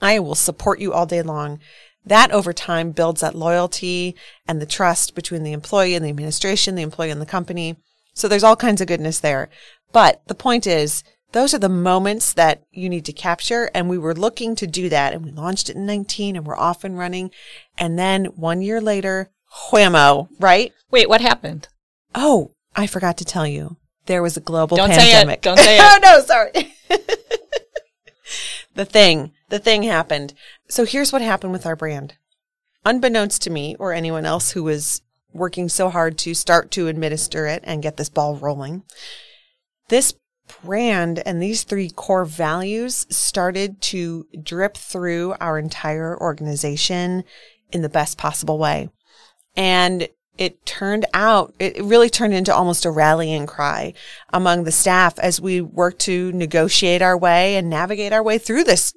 I 0.00 0.18
will 0.18 0.34
support 0.34 0.80
you 0.80 0.92
all 0.92 1.06
day 1.06 1.22
long. 1.22 1.60
That 2.04 2.30
over 2.30 2.52
time 2.52 2.92
builds 2.92 3.20
that 3.20 3.34
loyalty 3.34 4.14
and 4.46 4.62
the 4.62 4.66
trust 4.66 5.14
between 5.14 5.42
the 5.42 5.52
employee 5.52 5.94
and 5.94 6.04
the 6.04 6.10
administration, 6.10 6.74
the 6.74 6.82
employee 6.82 7.10
and 7.10 7.20
the 7.20 7.26
company. 7.26 7.76
So 8.14 8.28
there's 8.28 8.44
all 8.44 8.56
kinds 8.56 8.80
of 8.80 8.86
goodness 8.86 9.20
there. 9.20 9.50
But 9.92 10.22
the 10.26 10.34
point 10.34 10.66
is, 10.66 11.02
those 11.32 11.52
are 11.52 11.58
the 11.58 11.68
moments 11.68 12.32
that 12.32 12.62
you 12.70 12.88
need 12.88 13.04
to 13.04 13.12
capture. 13.12 13.70
And 13.74 13.88
we 13.88 13.98
were 13.98 14.14
looking 14.14 14.54
to 14.56 14.66
do 14.66 14.88
that. 14.88 15.12
And 15.12 15.24
we 15.24 15.30
launched 15.30 15.68
it 15.68 15.76
in 15.76 15.84
19 15.84 16.36
and 16.36 16.46
we're 16.46 16.56
off 16.56 16.84
and 16.84 16.98
running. 16.98 17.30
And 17.76 17.98
then 17.98 18.26
one 18.26 18.62
year 18.62 18.80
later, 18.80 19.30
whammo, 19.70 20.28
right? 20.38 20.72
Wait, 20.90 21.08
what 21.08 21.20
happened? 21.20 21.68
Oh, 22.14 22.52
I 22.76 22.86
forgot 22.86 23.16
to 23.18 23.24
tell 23.24 23.46
you. 23.46 23.76
There 24.06 24.22
was 24.22 24.36
a 24.36 24.40
global 24.40 24.76
Don't 24.76 24.88
say 24.88 25.10
it. 25.10 25.14
pandemic. 25.14 25.42
Don't 25.42 25.58
say 25.58 25.76
it. 25.78 25.82
oh, 25.82 25.98
no, 26.02 26.20
sorry. 26.20 26.74
the 28.74 28.84
thing, 28.84 29.32
the 29.50 29.58
thing 29.58 29.82
happened. 29.82 30.34
So 30.68 30.84
here's 30.84 31.12
what 31.12 31.22
happened 31.22 31.52
with 31.52 31.66
our 31.66 31.76
brand. 31.76 32.14
Unbeknownst 32.84 33.42
to 33.42 33.50
me 33.50 33.76
or 33.78 33.92
anyone 33.92 34.24
else 34.24 34.52
who 34.52 34.62
was 34.62 35.02
working 35.32 35.68
so 35.68 35.90
hard 35.90 36.16
to 36.18 36.34
start 36.34 36.70
to 36.70 36.88
administer 36.88 37.46
it 37.46 37.62
and 37.64 37.82
get 37.82 37.96
this 37.98 38.08
ball 38.08 38.36
rolling, 38.36 38.82
this 39.88 40.14
brand 40.64 41.22
and 41.26 41.42
these 41.42 41.64
three 41.64 41.90
core 41.90 42.24
values 42.24 43.06
started 43.10 43.80
to 43.82 44.26
drip 44.42 44.76
through 44.76 45.34
our 45.40 45.58
entire 45.58 46.18
organization 46.18 47.24
in 47.70 47.82
the 47.82 47.88
best 47.90 48.16
possible 48.16 48.58
way. 48.58 48.88
And 49.58 50.08
it 50.38 50.64
turned 50.64 51.04
out, 51.12 51.52
it 51.58 51.82
really 51.82 52.08
turned 52.08 52.32
into 52.32 52.54
almost 52.54 52.84
a 52.84 52.92
rallying 52.92 53.44
cry 53.44 53.92
among 54.32 54.62
the 54.62 54.72
staff 54.72 55.18
as 55.18 55.40
we 55.40 55.60
worked 55.60 55.98
to 56.02 56.30
negotiate 56.30 57.02
our 57.02 57.18
way 57.18 57.56
and 57.56 57.68
navigate 57.68 58.12
our 58.12 58.22
way 58.22 58.38
through 58.38 58.62
this 58.62 58.94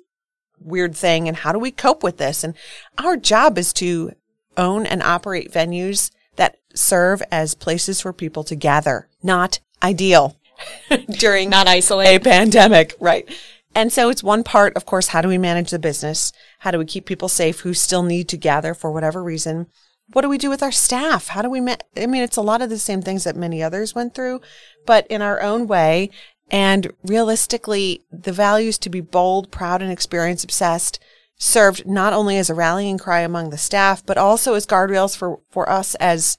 weird 0.59 0.95
thing. 0.95 1.27
And 1.27 1.37
how 1.37 1.51
do 1.51 1.57
we 1.57 1.71
cope 1.71 2.03
with 2.03 2.17
this? 2.17 2.43
And 2.43 2.53
our 2.99 3.17
job 3.17 3.57
is 3.57 3.73
to 3.73 4.11
own 4.55 4.85
and 4.85 5.01
operate 5.01 5.51
venues 5.51 6.11
that 6.35 6.57
serve 6.75 7.23
as 7.31 7.55
places 7.55 8.01
for 8.01 8.13
people 8.13 8.43
to 8.43 8.55
gather, 8.55 9.09
not 9.23 9.59
ideal 9.81 10.37
during 11.17 11.49
not 11.49 11.67
isolate 11.67 12.21
a 12.21 12.23
pandemic. 12.23 12.93
Right. 12.99 13.27
And 13.73 13.91
so 13.91 14.09
it's 14.09 14.21
one 14.21 14.43
part, 14.43 14.75
of 14.75 14.85
course, 14.85 15.07
how 15.07 15.21
do 15.21 15.27
we 15.27 15.39
manage 15.39 15.71
the 15.71 15.79
business? 15.79 16.31
How 16.59 16.69
do 16.69 16.77
we 16.77 16.85
keep 16.85 17.05
people 17.05 17.29
safe 17.29 17.61
who 17.61 17.73
still 17.73 18.03
need 18.03 18.29
to 18.29 18.37
gather 18.37 18.75
for 18.75 18.91
whatever 18.91 19.23
reason? 19.23 19.67
What 20.13 20.23
do 20.23 20.29
we 20.29 20.37
do 20.37 20.49
with 20.49 20.63
our 20.63 20.71
staff? 20.71 21.27
How 21.29 21.41
do 21.41 21.49
we, 21.49 21.61
ma- 21.61 21.77
I 21.95 22.05
mean, 22.05 22.21
it's 22.21 22.37
a 22.37 22.41
lot 22.41 22.61
of 22.61 22.69
the 22.69 22.79
same 22.79 23.01
things 23.01 23.23
that 23.23 23.35
many 23.35 23.63
others 23.63 23.95
went 23.95 24.13
through, 24.13 24.41
but 24.85 25.07
in 25.07 25.21
our 25.21 25.41
own 25.41 25.67
way. 25.67 26.09
And 26.49 26.91
realistically, 27.03 28.03
the 28.11 28.33
values 28.33 28.77
to 28.79 28.89
be 28.89 28.99
bold, 28.99 29.51
proud, 29.51 29.81
and 29.81 29.91
experience 29.91 30.43
obsessed 30.43 30.99
served 31.37 31.87
not 31.87 32.13
only 32.13 32.37
as 32.37 32.49
a 32.49 32.53
rallying 32.53 32.97
cry 32.97 33.21
among 33.21 33.49
the 33.49 33.57
staff, 33.57 34.05
but 34.05 34.17
also 34.17 34.53
as 34.53 34.67
guardrails 34.67 35.15
for, 35.17 35.39
for 35.49 35.69
us 35.69 35.95
as 35.95 36.37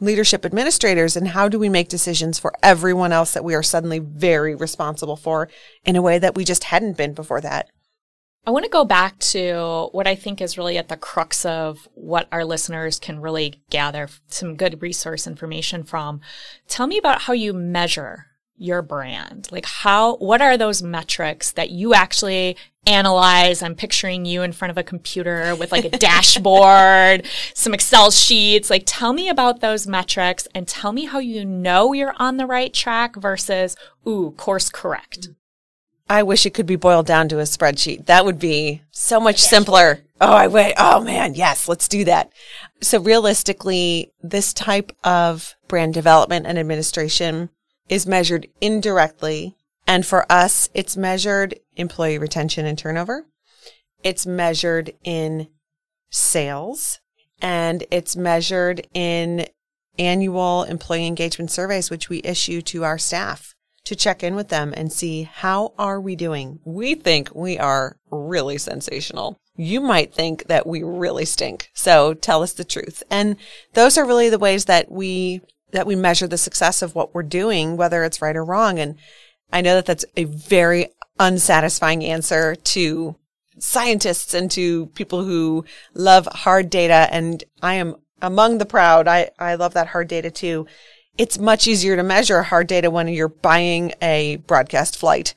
leadership 0.00 0.44
administrators 0.44 1.16
and 1.16 1.28
how 1.28 1.48
do 1.48 1.58
we 1.58 1.68
make 1.68 1.88
decisions 1.88 2.38
for 2.38 2.52
everyone 2.62 3.12
else 3.12 3.32
that 3.34 3.44
we 3.44 3.54
are 3.54 3.62
suddenly 3.62 4.00
very 4.00 4.54
responsible 4.54 5.16
for 5.16 5.48
in 5.84 5.94
a 5.94 6.02
way 6.02 6.18
that 6.18 6.34
we 6.34 6.44
just 6.44 6.64
hadn't 6.64 6.96
been 6.96 7.14
before 7.14 7.40
that. 7.40 7.68
I 8.44 8.50
want 8.50 8.64
to 8.64 8.70
go 8.70 8.84
back 8.84 9.18
to 9.20 9.88
what 9.92 10.08
I 10.08 10.16
think 10.16 10.40
is 10.40 10.58
really 10.58 10.76
at 10.76 10.88
the 10.88 10.96
crux 10.96 11.44
of 11.44 11.88
what 11.94 12.26
our 12.32 12.44
listeners 12.44 12.98
can 12.98 13.20
really 13.20 13.62
gather 13.70 14.08
some 14.26 14.56
good 14.56 14.82
resource 14.82 15.28
information 15.28 15.84
from. 15.84 16.20
Tell 16.66 16.88
me 16.88 16.98
about 16.98 17.22
how 17.22 17.34
you 17.34 17.52
measure 17.52 18.26
your 18.62 18.80
brand? 18.80 19.48
Like 19.50 19.66
how, 19.66 20.16
what 20.16 20.40
are 20.40 20.56
those 20.56 20.82
metrics 20.82 21.52
that 21.52 21.70
you 21.70 21.94
actually 21.94 22.56
analyze? 22.86 23.62
I'm 23.62 23.74
picturing 23.74 24.24
you 24.24 24.42
in 24.42 24.52
front 24.52 24.70
of 24.70 24.78
a 24.78 24.82
computer 24.82 25.54
with 25.56 25.72
like 25.72 25.84
a 25.84 25.90
dashboard, 25.98 27.26
some 27.54 27.74
Excel 27.74 28.10
sheets. 28.10 28.70
Like 28.70 28.84
tell 28.86 29.12
me 29.12 29.28
about 29.28 29.60
those 29.60 29.86
metrics 29.86 30.46
and 30.54 30.68
tell 30.68 30.92
me 30.92 31.06
how 31.06 31.18
you 31.18 31.44
know 31.44 31.92
you're 31.92 32.14
on 32.16 32.36
the 32.36 32.46
right 32.46 32.72
track 32.72 33.16
versus, 33.16 33.76
ooh, 34.06 34.32
course 34.36 34.68
correct. 34.68 35.28
I 36.12 36.22
wish 36.24 36.44
it 36.44 36.52
could 36.52 36.66
be 36.66 36.76
boiled 36.76 37.06
down 37.06 37.30
to 37.30 37.38
a 37.38 37.44
spreadsheet. 37.44 38.04
That 38.04 38.26
would 38.26 38.38
be 38.38 38.82
so 38.90 39.18
much 39.18 39.38
simpler. 39.38 40.00
Oh, 40.20 40.30
I 40.30 40.46
wait. 40.46 40.74
Oh 40.76 41.00
man, 41.00 41.32
yes, 41.32 41.68
let's 41.68 41.88
do 41.88 42.04
that. 42.04 42.30
So 42.82 43.00
realistically, 43.00 44.12
this 44.22 44.52
type 44.52 44.94
of 45.04 45.54
brand 45.68 45.94
development 45.94 46.46
and 46.46 46.58
administration 46.58 47.48
is 47.88 48.06
measured 48.06 48.46
indirectly. 48.60 49.56
And 49.86 50.04
for 50.04 50.30
us, 50.30 50.68
it's 50.74 50.98
measured 50.98 51.58
employee 51.76 52.18
retention 52.18 52.66
and 52.66 52.76
turnover. 52.76 53.24
It's 54.04 54.26
measured 54.26 54.92
in 55.04 55.48
sales 56.10 57.00
and 57.40 57.84
it's 57.90 58.16
measured 58.16 58.86
in 58.92 59.46
annual 59.98 60.64
employee 60.64 61.06
engagement 61.06 61.50
surveys, 61.50 61.88
which 61.88 62.10
we 62.10 62.20
issue 62.22 62.60
to 62.60 62.84
our 62.84 62.98
staff 62.98 63.51
to 63.84 63.96
check 63.96 64.22
in 64.22 64.34
with 64.34 64.48
them 64.48 64.72
and 64.76 64.92
see 64.92 65.24
how 65.24 65.72
are 65.78 66.00
we 66.00 66.16
doing. 66.16 66.60
We 66.64 66.94
think 66.94 67.34
we 67.34 67.58
are 67.58 67.96
really 68.10 68.58
sensational. 68.58 69.40
You 69.56 69.80
might 69.80 70.14
think 70.14 70.44
that 70.46 70.66
we 70.66 70.82
really 70.82 71.24
stink. 71.24 71.70
So 71.74 72.14
tell 72.14 72.42
us 72.42 72.52
the 72.52 72.64
truth. 72.64 73.02
And 73.10 73.36
those 73.74 73.98
are 73.98 74.06
really 74.06 74.28
the 74.28 74.38
ways 74.38 74.66
that 74.66 74.90
we 74.90 75.40
that 75.72 75.86
we 75.86 75.96
measure 75.96 76.26
the 76.26 76.38
success 76.38 76.82
of 76.82 76.94
what 76.94 77.14
we're 77.14 77.22
doing, 77.22 77.78
whether 77.78 78.04
it's 78.04 78.20
right 78.20 78.36
or 78.36 78.44
wrong. 78.44 78.78
And 78.78 78.96
I 79.50 79.62
know 79.62 79.74
that 79.74 79.86
that's 79.86 80.04
a 80.16 80.24
very 80.24 80.88
unsatisfying 81.18 82.04
answer 82.04 82.54
to 82.54 83.16
scientists 83.58 84.34
and 84.34 84.50
to 84.50 84.86
people 84.88 85.24
who 85.24 85.64
love 85.94 86.26
hard 86.26 86.68
data. 86.68 87.08
And 87.10 87.42
I 87.62 87.74
am 87.74 87.96
among 88.20 88.58
the 88.58 88.66
proud. 88.66 89.08
I, 89.08 89.30
I 89.38 89.54
love 89.54 89.74
that 89.74 89.88
hard 89.88 90.08
data 90.08 90.30
too. 90.30 90.66
It's 91.18 91.38
much 91.38 91.66
easier 91.66 91.96
to 91.96 92.02
measure 92.02 92.42
hard 92.42 92.66
data 92.66 92.90
when 92.90 93.08
you're 93.08 93.28
buying 93.28 93.92
a 94.00 94.36
broadcast 94.46 94.96
flight 94.96 95.34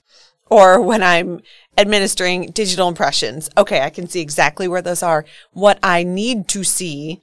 or 0.50 0.80
when 0.80 1.04
I'm 1.04 1.42
administering 1.78 2.52
digital 2.52 2.88
impressions. 2.88 3.50
Okay. 3.58 3.82
I 3.82 3.90
can 3.90 4.08
see 4.08 4.22
exactly 4.22 4.68
where 4.68 4.82
those 4.82 5.04
are. 5.04 5.26
What 5.52 5.80
I 5.84 6.04
need 6.04 6.48
to 6.50 6.64
see 6.64 7.22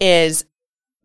is 0.00 0.44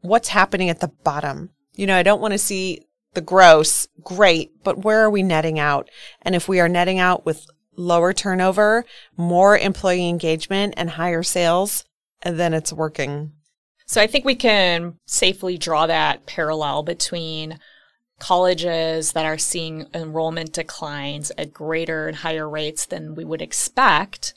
what's 0.01 0.29
happening 0.29 0.69
at 0.69 0.79
the 0.79 0.91
bottom. 1.03 1.51
You 1.75 1.87
know, 1.87 1.95
I 1.95 2.03
don't 2.03 2.21
want 2.21 2.33
to 2.33 2.37
see 2.37 2.85
the 3.13 3.21
gross, 3.21 3.87
great, 4.03 4.63
but 4.63 4.83
where 4.83 5.01
are 5.01 5.09
we 5.09 5.23
netting 5.23 5.57
out? 5.57 5.89
And 6.21 6.35
if 6.35 6.47
we 6.47 6.59
are 6.59 6.69
netting 6.69 6.99
out 6.99 7.25
with 7.25 7.47
lower 7.75 8.13
turnover, 8.13 8.85
more 9.15 9.57
employee 9.57 10.09
engagement 10.09 10.73
and 10.77 10.91
higher 10.91 11.23
sales, 11.23 11.85
then 12.23 12.53
it's 12.53 12.73
working. 12.73 13.31
So 13.89 13.99
I 13.99 14.05
think 14.05 14.23
we 14.23 14.35
can 14.35 14.99
safely 15.07 15.57
draw 15.57 15.87
that 15.87 16.27
parallel 16.27 16.83
between 16.83 17.57
colleges 18.19 19.13
that 19.13 19.25
are 19.25 19.39
seeing 19.39 19.87
enrollment 19.95 20.53
declines 20.53 21.31
at 21.39 21.55
greater 21.55 22.07
and 22.07 22.17
higher 22.17 22.47
rates 22.47 22.85
than 22.85 23.15
we 23.15 23.25
would 23.25 23.41
expect 23.41 24.35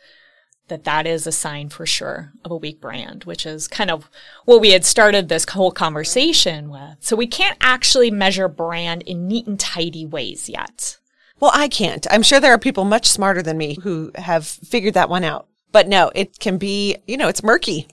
that 0.69 0.85
that 0.85 1.07
is 1.07 1.27
a 1.27 1.33
sign 1.33 1.69
for 1.69 1.85
sure 1.85 2.33
of 2.47 2.51
a 2.51 2.57
weak 2.57 2.81
brand, 2.81 3.25
which 3.25 3.45
is 3.45 3.69
kind 3.69 3.91
of 3.91 4.09
what 4.47 4.63
we 4.63 4.71
had 4.71 4.87
started 4.87 5.29
this 5.29 5.45
whole 5.47 5.71
conversation 5.71 6.71
with. 6.71 6.97
So 7.01 7.15
we 7.15 7.27
can't 7.27 7.59
actually 7.61 8.11
measure 8.11 8.49
brand 8.49 9.03
in 9.03 9.29
neat 9.29 9.47
and 9.47 9.61
tidy 9.61 10.07
ways 10.07 10.49
yet. 10.49 10.97
Well, 11.41 11.51
I 11.53 11.69
can't. 11.69 12.07
I'm 12.11 12.23
sure 12.23 12.41
there 12.41 12.55
are 12.55 12.59
people 12.59 12.85
much 12.85 13.07
smarter 13.07 13.43
than 13.43 13.59
me 13.59 13.77
who 13.83 14.13
have 14.15 14.47
figured 14.47 14.95
that 14.95 15.11
one 15.11 15.25
out. 15.25 15.47
But 15.73 15.89
no, 15.89 16.11
it 16.15 16.39
can 16.39 16.57
be, 16.57 16.97
you 17.07 17.19
know, 17.19 17.29
it's 17.29 17.43
murky. 17.43 17.87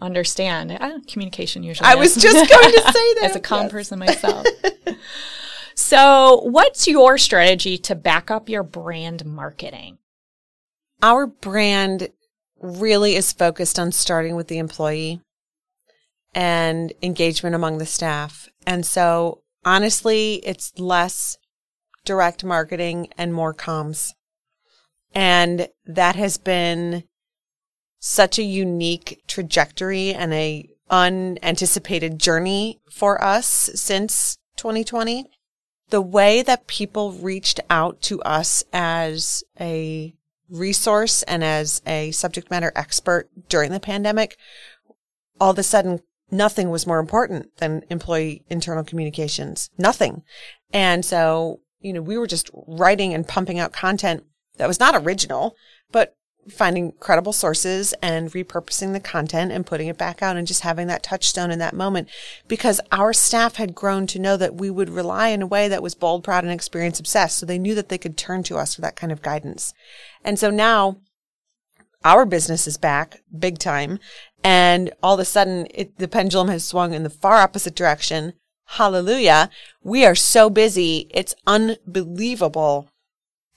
Understand. 0.00 0.72
Uh, 0.72 0.98
communication 1.06 1.62
usually. 1.62 1.88
I 1.88 1.94
was 1.94 2.14
just 2.14 2.34
going 2.34 2.72
to 2.72 2.82
say 2.92 3.14
that. 3.20 3.30
As 3.30 3.36
a 3.36 3.40
calm 3.40 3.64
yes. 3.64 3.72
person 3.72 3.98
myself. 4.00 4.46
so, 5.74 6.40
what's 6.44 6.86
your 6.86 7.16
strategy 7.18 7.78
to 7.78 7.94
back 7.94 8.30
up 8.30 8.48
your 8.48 8.62
brand 8.62 9.24
marketing? 9.24 9.98
Our 11.02 11.26
brand 11.26 12.08
really 12.60 13.14
is 13.14 13.32
focused 13.32 13.78
on 13.78 13.92
starting 13.92 14.36
with 14.36 14.48
the 14.48 14.58
employee 14.58 15.20
and 16.34 16.92
engagement 17.02 17.54
among 17.54 17.78
the 17.78 17.86
staff. 17.86 18.48
And 18.66 18.84
so 18.84 19.42
honestly, 19.64 20.36
it's 20.44 20.72
less 20.78 21.38
direct 22.04 22.44
marketing 22.44 23.08
and 23.16 23.32
more 23.32 23.54
comms. 23.54 24.12
And 25.14 25.68
that 25.86 26.16
has 26.16 26.38
been 26.38 27.04
such 28.06 28.38
a 28.38 28.42
unique 28.42 29.22
trajectory 29.26 30.12
and 30.12 30.34
a 30.34 30.68
unanticipated 30.90 32.18
journey 32.18 32.78
for 32.90 33.22
us 33.24 33.70
since 33.74 34.36
2020. 34.58 35.24
The 35.88 36.02
way 36.02 36.42
that 36.42 36.66
people 36.66 37.12
reached 37.12 37.60
out 37.70 38.02
to 38.02 38.20
us 38.20 38.62
as 38.74 39.42
a 39.58 40.14
resource 40.50 41.22
and 41.22 41.42
as 41.42 41.80
a 41.86 42.10
subject 42.10 42.50
matter 42.50 42.72
expert 42.76 43.30
during 43.48 43.72
the 43.72 43.80
pandemic, 43.80 44.36
all 45.40 45.52
of 45.52 45.58
a 45.58 45.62
sudden 45.62 46.00
nothing 46.30 46.68
was 46.68 46.86
more 46.86 46.98
important 46.98 47.56
than 47.56 47.84
employee 47.88 48.44
internal 48.50 48.84
communications. 48.84 49.70
Nothing. 49.78 50.24
And 50.74 51.06
so, 51.06 51.60
you 51.80 51.94
know, 51.94 52.02
we 52.02 52.18
were 52.18 52.26
just 52.26 52.50
writing 52.66 53.14
and 53.14 53.26
pumping 53.26 53.58
out 53.58 53.72
content 53.72 54.24
that 54.58 54.68
was 54.68 54.78
not 54.78 54.94
original, 54.94 55.56
but 55.90 56.14
finding 56.48 56.92
credible 57.00 57.32
sources 57.32 57.94
and 58.02 58.32
repurposing 58.32 58.92
the 58.92 59.00
content 59.00 59.52
and 59.52 59.66
putting 59.66 59.88
it 59.88 59.98
back 59.98 60.22
out 60.22 60.36
and 60.36 60.46
just 60.46 60.62
having 60.62 60.86
that 60.86 61.02
touchstone 61.02 61.50
in 61.50 61.58
that 61.58 61.74
moment 61.74 62.08
because 62.48 62.80
our 62.92 63.12
staff 63.12 63.56
had 63.56 63.74
grown 63.74 64.06
to 64.06 64.18
know 64.18 64.36
that 64.36 64.54
we 64.54 64.70
would 64.70 64.90
rely 64.90 65.28
in 65.28 65.42
a 65.42 65.46
way 65.46 65.68
that 65.68 65.82
was 65.82 65.94
bold, 65.94 66.24
proud, 66.24 66.44
and 66.44 66.52
experience 66.52 67.00
obsessed. 67.00 67.38
So 67.38 67.46
they 67.46 67.58
knew 67.58 67.74
that 67.74 67.88
they 67.88 67.98
could 67.98 68.16
turn 68.16 68.42
to 68.44 68.56
us 68.56 68.74
for 68.74 68.80
that 68.82 68.96
kind 68.96 69.12
of 69.12 69.22
guidance. 69.22 69.72
And 70.24 70.38
so 70.38 70.50
now 70.50 70.98
our 72.04 72.26
business 72.26 72.66
is 72.66 72.76
back 72.76 73.22
big 73.36 73.58
time. 73.58 73.98
And 74.42 74.92
all 75.02 75.14
of 75.14 75.20
a 75.20 75.24
sudden 75.24 75.66
it, 75.70 75.98
the 75.98 76.08
pendulum 76.08 76.48
has 76.48 76.64
swung 76.64 76.92
in 76.92 77.02
the 77.02 77.10
far 77.10 77.36
opposite 77.36 77.74
direction. 77.74 78.34
Hallelujah. 78.66 79.50
We 79.82 80.04
are 80.04 80.14
so 80.14 80.50
busy. 80.50 81.08
It's 81.10 81.34
unbelievable 81.46 82.88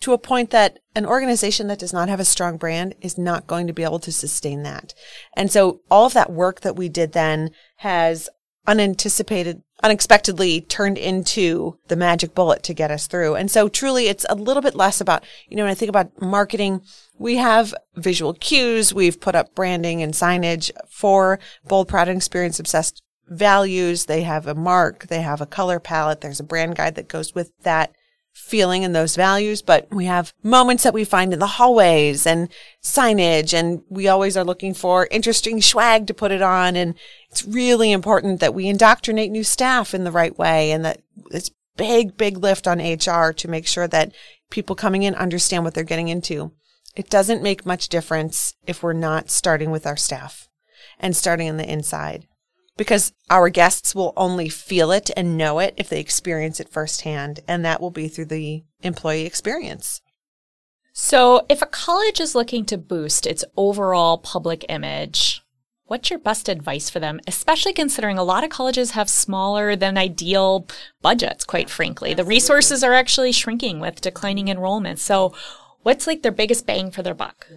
to 0.01 0.13
a 0.13 0.18
point 0.18 0.51
that 0.51 0.80
an 0.96 1.06
organization 1.06 1.68
that 1.68 1.80
does 1.80 1.94
not 1.94 2.10
have 2.10 2.20
a 2.20 2.25
strong 2.25 2.58
brand 2.58 2.96
is 3.01 3.18
not 3.18 3.48
going 3.48 3.68
to 3.68 3.74
be 3.74 3.84
able 3.84 4.00
to 4.00 4.12
sustain 4.12 4.63
that. 4.63 4.94
And 5.36 5.51
so 5.51 5.82
all 5.89 6.06
of 6.06 6.13
that 6.13 6.32
work 6.32 6.62
that 6.62 6.75
we 6.75 6.89
did 6.89 7.13
then 7.13 7.51
has 7.77 8.30
unanticipated, 8.68 9.63
unexpectedly 9.82 10.62
turned 10.62 10.98
into 10.98 11.77
the 11.88 11.96
magic 11.96 12.36
bullet 12.36 12.62
to 12.63 12.74
get 12.74 12.92
us 12.92 13.08
through. 13.08 13.36
And 13.36 13.50
so 13.50 13.70
truly 13.70 14.08
it's 14.08 14.25
a 14.30 14.36
little 14.36 14.62
bit 14.62 14.75
less 14.75 15.00
about, 15.00 15.24
you 15.48 15.56
know, 15.56 15.63
when 15.63 15.72
I 15.72 15.75
think 15.75 15.89
about 15.89 16.22
marketing, 16.22 16.82
we 17.18 17.38
have 17.38 17.74
visual 17.96 18.34
cues. 18.34 18.94
We've 18.94 19.20
put 19.20 19.36
up 19.36 19.56
branding 19.56 20.01
and 20.01 20.13
signage 20.13 20.72
for 20.89 21.39
bold, 21.66 21.88
proud, 21.88 22.10
and 22.10 22.18
experience 22.18 22.60
obsessed 22.60 23.01
values, 23.30 24.06
they 24.06 24.22
have 24.22 24.48
a 24.48 24.56
mark, 24.56 25.08
they 25.08 25.22
have 25.22 25.42
a 25.42 25.46
color 25.46 25.80
palette, 25.80 26.22
there's 26.22 26.39
a 26.39 26.46
brand 26.46 26.75
guide 26.75 26.96
that 26.96 27.10
goes 27.10 27.36
with 27.36 27.51
that 27.63 27.94
feeling 28.38 28.86
and 28.86 28.96
those 28.96 29.15
values, 29.15 29.62
but 29.62 29.88
we 29.91 30.06
have 30.06 30.34
moments 30.44 30.84
that 30.84 30.94
we 30.94 31.03
find 31.03 31.34
in 31.34 31.39
the 31.39 31.48
hallways 31.48 32.25
and 32.25 32.50
signage 32.84 33.53
and 33.53 33.82
we 33.89 34.08
always 34.08 34.38
are 34.38 34.44
looking 34.44 34.74
for 34.74 35.08
interesting 35.12 35.62
swag 35.62 36.08
to 36.08 36.13
put 36.13 36.32
it 36.32 36.41
on. 36.41 36.75
And 36.75 36.94
it's 37.29 37.46
really 37.46 37.91
important 37.91 38.39
that 38.39 38.53
we 38.53 38.67
indoctrinate 38.67 39.32
new 39.32 39.44
staff 39.44 39.94
in 39.94 40.03
the 40.03 40.12
right 40.12 40.38
way 40.38 40.72
and 40.72 40.86
that 40.86 41.01
it's 41.32 41.51
big, 41.75 42.15
big 42.15 42.38
lift 42.38 42.67
on 42.67 42.79
HR 42.79 43.34
to 43.34 43.48
make 43.48 43.67
sure 43.67 43.88
that 43.88 44.13
people 44.50 44.75
coming 44.75 45.03
in 45.03 45.15
understand 45.15 45.63
what 45.63 45.74
they're 45.74 45.84
getting 45.84 46.08
into. 46.08 46.53
It 46.96 47.10
doesn't 47.10 47.44
make 47.44 47.65
much 47.65 47.89
difference 47.89 48.56
if 48.65 48.82
we're 48.82 48.94
not 48.94 49.29
starting 49.29 49.72
with 49.72 49.86
our 49.86 49.98
staff 49.98 50.48
and 51.00 51.15
starting 51.15 51.50
on 51.50 51.58
the 51.58 51.70
inside 51.70 52.27
because 52.77 53.12
our 53.29 53.50
guests 53.50 53.93
will 53.93 54.13
only 54.15 54.50
feel 54.50 54.91
it 54.91 55.10
and 55.17 55.38
know 55.38 55.60
it 55.60 55.74
if 55.77 55.89
they 55.89 56.00
experience 56.00 56.60
it 56.60 56.69
firsthand. 56.69 57.41
And 57.48 57.65
that 57.65 57.81
will 57.81 57.91
be 57.91 58.07
through 58.07 58.25
the 58.25 58.63
employee 58.81 59.25
experience. 59.25 60.01
So, 60.93 61.46
if 61.48 61.62
a 61.62 61.67
college 61.67 62.19
is 62.19 62.34
looking 62.34 62.65
to 62.65 62.77
boost 62.77 63.27
its 63.27 63.46
overall 63.55 64.17
public 64.17 64.65
image, 64.67 65.43
what's 65.86 66.10
your 66.10 66.17
best 66.17 66.50
advice 66.50 66.89
for 66.89 67.00
them, 67.00 67.19
especially 67.27 67.72
considering 67.72 68.17
a 68.17 68.24
lot 68.24 68.43
of 68.43 68.50
colleges 68.50 68.91
have 68.91 69.07
smaller 69.07 69.75
than 69.75 69.96
ideal 69.96 70.67
budgets, 71.03 71.46
quite 71.46 71.69
frankly? 71.69 72.15
The 72.15 72.24
resources 72.24 72.84
are 72.84 72.93
actually 72.93 73.31
shrinking 73.31 73.79
with 73.79 74.01
declining 74.01 74.48
enrollment. 74.48 74.98
So, 74.98 75.36
what's 75.84 76.07
like 76.07 76.24
their 76.24 76.31
biggest 76.31 76.65
bang 76.65 76.89
for 76.89 77.03
their 77.03 77.13
buck? 77.13 77.48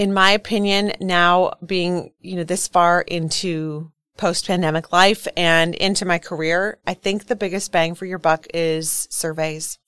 In 0.00 0.14
my 0.14 0.30
opinion, 0.30 0.92
now 0.98 1.52
being, 1.66 2.10
you 2.22 2.34
know, 2.34 2.42
this 2.42 2.66
far 2.66 3.02
into 3.02 3.92
post 4.16 4.46
pandemic 4.46 4.94
life 4.94 5.28
and 5.36 5.74
into 5.74 6.06
my 6.06 6.18
career, 6.18 6.78
I 6.86 6.94
think 6.94 7.26
the 7.26 7.36
biggest 7.36 7.70
bang 7.70 7.94
for 7.94 8.06
your 8.06 8.18
buck 8.18 8.46
is 8.54 9.06
surveys 9.10 9.78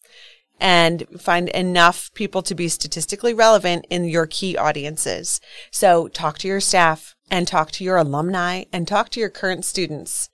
and 0.61 1.07
find 1.19 1.49
enough 1.49 2.11
people 2.13 2.43
to 2.43 2.55
be 2.55 2.69
statistically 2.69 3.33
relevant 3.33 3.87
in 3.89 4.05
your 4.05 4.27
key 4.27 4.55
audiences. 4.55 5.41
So 5.71 6.09
talk 6.09 6.37
to 6.41 6.49
your 6.49 6.61
staff 6.61 7.17
and 7.31 7.49
talk 7.49 7.71
to 7.71 7.85
your 7.85 7.97
alumni 7.97 8.65
and 8.71 8.87
talk 8.87 9.09
to 9.13 9.21
your 9.21 9.31
current 9.31 9.65
students 9.65 10.29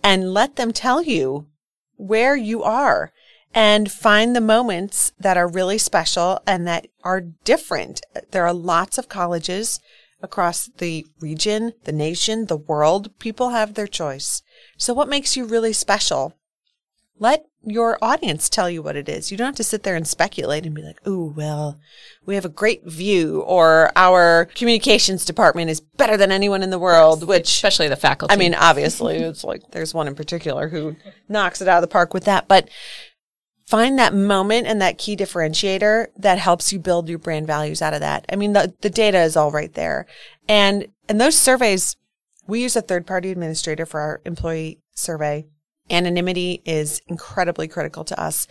and 0.00 0.32
let 0.32 0.54
them 0.54 0.72
tell 0.72 1.02
you 1.02 1.48
where 1.96 2.36
you 2.36 2.62
are 2.62 3.12
and 3.54 3.90
find 3.90 4.34
the 4.34 4.40
moments 4.40 5.12
that 5.18 5.36
are 5.36 5.48
really 5.48 5.78
special 5.78 6.40
and 6.46 6.66
that 6.66 6.88
are 7.04 7.20
different. 7.20 8.00
There 8.32 8.46
are 8.46 8.52
lots 8.52 8.98
of 8.98 9.08
colleges 9.08 9.80
across 10.20 10.68
the 10.78 11.06
region, 11.20 11.74
the 11.84 11.92
nation, 11.92 12.46
the 12.46 12.56
world. 12.56 13.16
People 13.18 13.50
have 13.50 13.74
their 13.74 13.86
choice. 13.86 14.42
So 14.76 14.92
what 14.92 15.08
makes 15.08 15.36
you 15.36 15.44
really 15.44 15.72
special? 15.72 16.34
Let 17.18 17.44
your 17.62 17.96
audience 18.02 18.48
tell 18.48 18.68
you 18.68 18.82
what 18.82 18.96
it 18.96 19.08
is. 19.08 19.30
You 19.30 19.38
don't 19.38 19.46
have 19.46 19.54
to 19.56 19.64
sit 19.64 19.84
there 19.84 19.94
and 19.94 20.06
speculate 20.06 20.66
and 20.66 20.74
be 20.74 20.82
like, 20.82 20.98
oh, 21.06 21.32
well, 21.36 21.78
we 22.26 22.34
have 22.34 22.44
a 22.44 22.50
great 22.50 22.84
view 22.84 23.40
or 23.42 23.92
our 23.96 24.46
communications 24.54 25.24
department 25.24 25.70
is 25.70 25.80
better 25.80 26.16
than 26.16 26.32
anyone 26.32 26.62
in 26.62 26.70
the 26.70 26.78
world," 26.78 27.26
which 27.26 27.48
especially 27.48 27.88
the 27.88 27.96
faculty. 27.96 28.34
I 28.34 28.36
mean, 28.36 28.54
obviously, 28.54 29.16
it's 29.16 29.44
like 29.44 29.62
there's 29.70 29.94
one 29.94 30.08
in 30.08 30.14
particular 30.14 30.68
who 30.68 30.96
knocks 31.28 31.62
it 31.62 31.68
out 31.68 31.78
of 31.78 31.82
the 31.82 31.92
park 31.92 32.12
with 32.12 32.24
that, 32.24 32.48
but 32.48 32.68
find 33.66 33.98
that 33.98 34.14
moment 34.14 34.66
and 34.66 34.80
that 34.80 34.98
key 34.98 35.16
differentiator 35.16 36.06
that 36.16 36.38
helps 36.38 36.72
you 36.72 36.78
build 36.78 37.08
your 37.08 37.18
brand 37.18 37.46
values 37.46 37.80
out 37.80 37.94
of 37.94 38.00
that. 38.00 38.24
I 38.30 38.36
mean, 38.36 38.52
the, 38.52 38.74
the 38.80 38.90
data 38.90 39.22
is 39.22 39.36
all 39.36 39.50
right 39.50 39.72
there. 39.72 40.06
And, 40.48 40.88
and 41.08 41.20
those 41.20 41.36
surveys, 41.36 41.96
we 42.46 42.62
use 42.62 42.76
a 42.76 42.82
third 42.82 43.06
party 43.06 43.30
administrator 43.30 43.86
for 43.86 44.00
our 44.00 44.20
employee 44.24 44.80
survey. 44.94 45.46
Anonymity 45.90 46.62
is 46.64 47.00
incredibly 47.08 47.68
critical 47.68 48.04
to 48.04 48.20
us. 48.20 48.46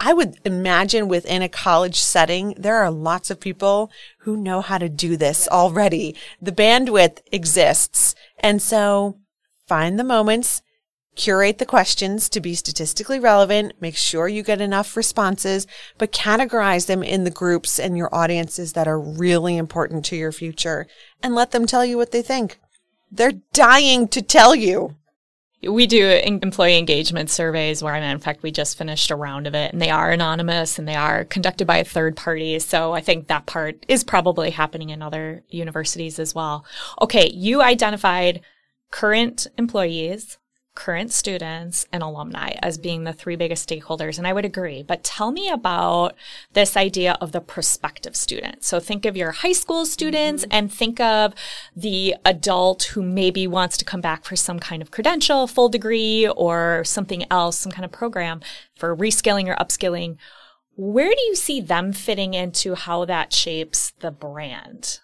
I 0.00 0.12
would 0.12 0.38
imagine 0.44 1.08
within 1.08 1.42
a 1.42 1.48
college 1.48 1.96
setting, 1.96 2.54
there 2.56 2.76
are 2.76 2.90
lots 2.90 3.30
of 3.30 3.40
people 3.40 3.90
who 4.20 4.36
know 4.36 4.60
how 4.60 4.78
to 4.78 4.88
do 4.88 5.16
this 5.16 5.48
already. 5.48 6.14
The 6.40 6.52
bandwidth 6.52 7.18
exists. 7.32 8.14
And 8.38 8.62
so 8.62 9.18
find 9.66 9.98
the 9.98 10.04
moments 10.04 10.62
curate 11.18 11.58
the 11.58 11.66
questions 11.66 12.28
to 12.30 12.40
be 12.40 12.54
statistically 12.54 13.18
relevant, 13.18 13.74
make 13.80 13.96
sure 13.96 14.28
you 14.28 14.42
get 14.42 14.60
enough 14.60 14.96
responses, 14.96 15.66
but 15.98 16.12
categorize 16.12 16.86
them 16.86 17.02
in 17.02 17.24
the 17.24 17.30
groups 17.30 17.78
and 17.78 17.98
your 17.98 18.14
audiences 18.14 18.72
that 18.72 18.88
are 18.88 18.98
really 18.98 19.56
important 19.56 20.04
to 20.06 20.16
your 20.16 20.32
future 20.32 20.86
and 21.22 21.34
let 21.34 21.50
them 21.50 21.66
tell 21.66 21.84
you 21.84 21.98
what 21.98 22.12
they 22.12 22.22
think. 22.22 22.58
They're 23.10 23.40
dying 23.52 24.08
to 24.08 24.22
tell 24.22 24.54
you. 24.54 24.94
We 25.60 25.88
do 25.88 26.08
employee 26.08 26.78
engagement 26.78 27.30
surveys 27.30 27.82
where, 27.82 27.96
in 27.96 28.20
fact, 28.20 28.44
we 28.44 28.52
just 28.52 28.78
finished 28.78 29.10
a 29.10 29.16
round 29.16 29.48
of 29.48 29.56
it 29.56 29.72
and 29.72 29.82
they 29.82 29.90
are 29.90 30.12
anonymous 30.12 30.78
and 30.78 30.86
they 30.86 30.94
are 30.94 31.24
conducted 31.24 31.66
by 31.66 31.78
a 31.78 31.84
third 31.84 32.16
party. 32.16 32.60
So 32.60 32.92
I 32.92 33.00
think 33.00 33.26
that 33.26 33.46
part 33.46 33.84
is 33.88 34.04
probably 34.04 34.50
happening 34.50 34.90
in 34.90 35.02
other 35.02 35.42
universities 35.48 36.20
as 36.20 36.32
well. 36.32 36.64
Okay. 37.02 37.28
You 37.34 37.60
identified 37.60 38.40
current 38.92 39.48
employees, 39.58 40.38
current 40.78 41.12
students 41.12 41.86
and 41.92 42.04
alumni 42.04 42.52
as 42.62 42.78
being 42.78 43.02
the 43.02 43.12
three 43.12 43.34
biggest 43.34 43.68
stakeholders. 43.68 44.16
And 44.16 44.28
I 44.28 44.32
would 44.32 44.44
agree. 44.44 44.84
But 44.84 45.02
tell 45.02 45.32
me 45.32 45.48
about 45.48 46.14
this 46.52 46.76
idea 46.76 47.18
of 47.20 47.32
the 47.32 47.40
prospective 47.40 48.14
student. 48.14 48.62
So 48.62 48.78
think 48.78 49.04
of 49.04 49.16
your 49.16 49.32
high 49.32 49.54
school 49.54 49.84
students 49.84 50.44
mm-hmm. 50.44 50.56
and 50.56 50.72
think 50.72 51.00
of 51.00 51.34
the 51.74 52.14
adult 52.24 52.84
who 52.84 53.02
maybe 53.02 53.48
wants 53.48 53.76
to 53.78 53.84
come 53.84 54.00
back 54.00 54.24
for 54.24 54.36
some 54.36 54.60
kind 54.60 54.80
of 54.80 54.92
credential, 54.92 55.48
full 55.48 55.68
degree, 55.68 56.28
or 56.28 56.84
something 56.84 57.24
else, 57.28 57.58
some 57.58 57.72
kind 57.72 57.84
of 57.84 57.90
program 57.90 58.40
for 58.76 58.96
reskilling 58.96 59.48
or 59.48 59.56
upskilling. 59.56 60.16
Where 60.76 61.10
do 61.10 61.20
you 61.22 61.34
see 61.34 61.60
them 61.60 61.92
fitting 61.92 62.34
into 62.34 62.76
how 62.76 63.04
that 63.04 63.32
shapes 63.32 63.94
the 63.98 64.12
brand? 64.12 65.00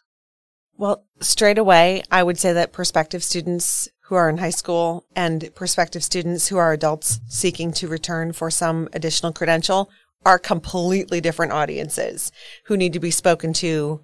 Well, 0.77 1.05
straight 1.19 1.59
away, 1.59 2.05
I 2.13 2.23
would 2.23 2.39
say 2.39 2.53
that 2.53 2.73
prospective 2.73 3.25
students 3.25 3.89
who 4.15 4.19
are 4.19 4.31
in 4.31 4.39
high 4.39 4.49
school 4.49 5.05
and 5.17 5.51
prospective 5.57 6.05
students 6.05 6.47
who 6.47 6.57
are 6.57 6.73
adults 6.73 7.19
seeking 7.27 7.73
to 7.73 7.89
return 7.89 8.33
for 8.33 8.49
some 8.49 8.89
additional 8.93 9.33
credential 9.33 9.91
are 10.25 10.39
completely 10.39 11.21
different 11.21 11.51
audiences 11.51 12.31
who 12.67 12.77
need 12.77 12.93
to 12.93 13.01
be 13.01 13.11
spoken 13.11 13.53
to 13.53 14.01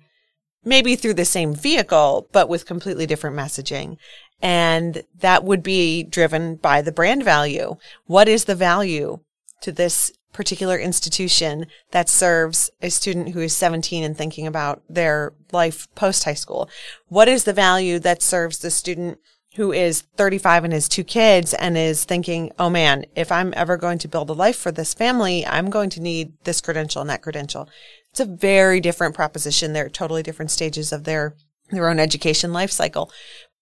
maybe 0.64 0.96
through 0.96 1.14
the 1.14 1.24
same 1.24 1.54
vehicle, 1.54 2.28
but 2.32 2.48
with 2.48 2.66
completely 2.66 3.06
different 3.06 3.36
messaging. 3.36 3.98
And 4.42 5.04
that 5.20 5.44
would 5.44 5.62
be 5.62 6.02
driven 6.02 6.56
by 6.56 6.82
the 6.82 6.90
brand 6.90 7.22
value. 7.22 7.76
What 8.06 8.26
is 8.26 8.46
the 8.46 8.56
value 8.56 9.20
to 9.60 9.70
this 9.70 10.10
particular 10.32 10.76
institution 10.76 11.66
that 11.92 12.08
serves 12.08 12.68
a 12.82 12.90
student 12.90 13.28
who 13.28 13.40
is 13.42 13.54
17 13.54 14.02
and 14.02 14.18
thinking 14.18 14.48
about 14.48 14.82
their 14.88 15.34
life 15.52 15.86
post 15.94 16.24
high 16.24 16.34
school? 16.34 16.68
What 17.06 17.28
is 17.28 17.44
the 17.44 17.52
value 17.52 18.00
that 18.00 18.22
serves 18.22 18.58
the 18.58 18.72
student 18.72 19.20
who 19.56 19.72
is 19.72 20.02
35 20.16 20.64
and 20.64 20.72
has 20.72 20.88
two 20.88 21.02
kids 21.02 21.54
and 21.54 21.76
is 21.76 22.04
thinking, 22.04 22.52
oh 22.58 22.70
man, 22.70 23.04
if 23.16 23.32
I'm 23.32 23.52
ever 23.56 23.76
going 23.76 23.98
to 23.98 24.08
build 24.08 24.30
a 24.30 24.34
life 24.34 24.56
for 24.56 24.70
this 24.70 24.94
family, 24.94 25.44
I'm 25.44 25.70
going 25.70 25.90
to 25.90 26.00
need 26.00 26.32
this 26.44 26.60
credential 26.60 27.00
and 27.00 27.10
that 27.10 27.22
credential. 27.22 27.68
It's 28.10 28.20
a 28.20 28.24
very 28.24 28.80
different 28.80 29.14
proposition. 29.14 29.72
They're 29.72 29.88
totally 29.88 30.22
different 30.22 30.50
stages 30.50 30.92
of 30.92 31.04
their, 31.04 31.34
their 31.70 31.88
own 31.88 31.98
education 31.98 32.52
life 32.52 32.70
cycle. 32.70 33.10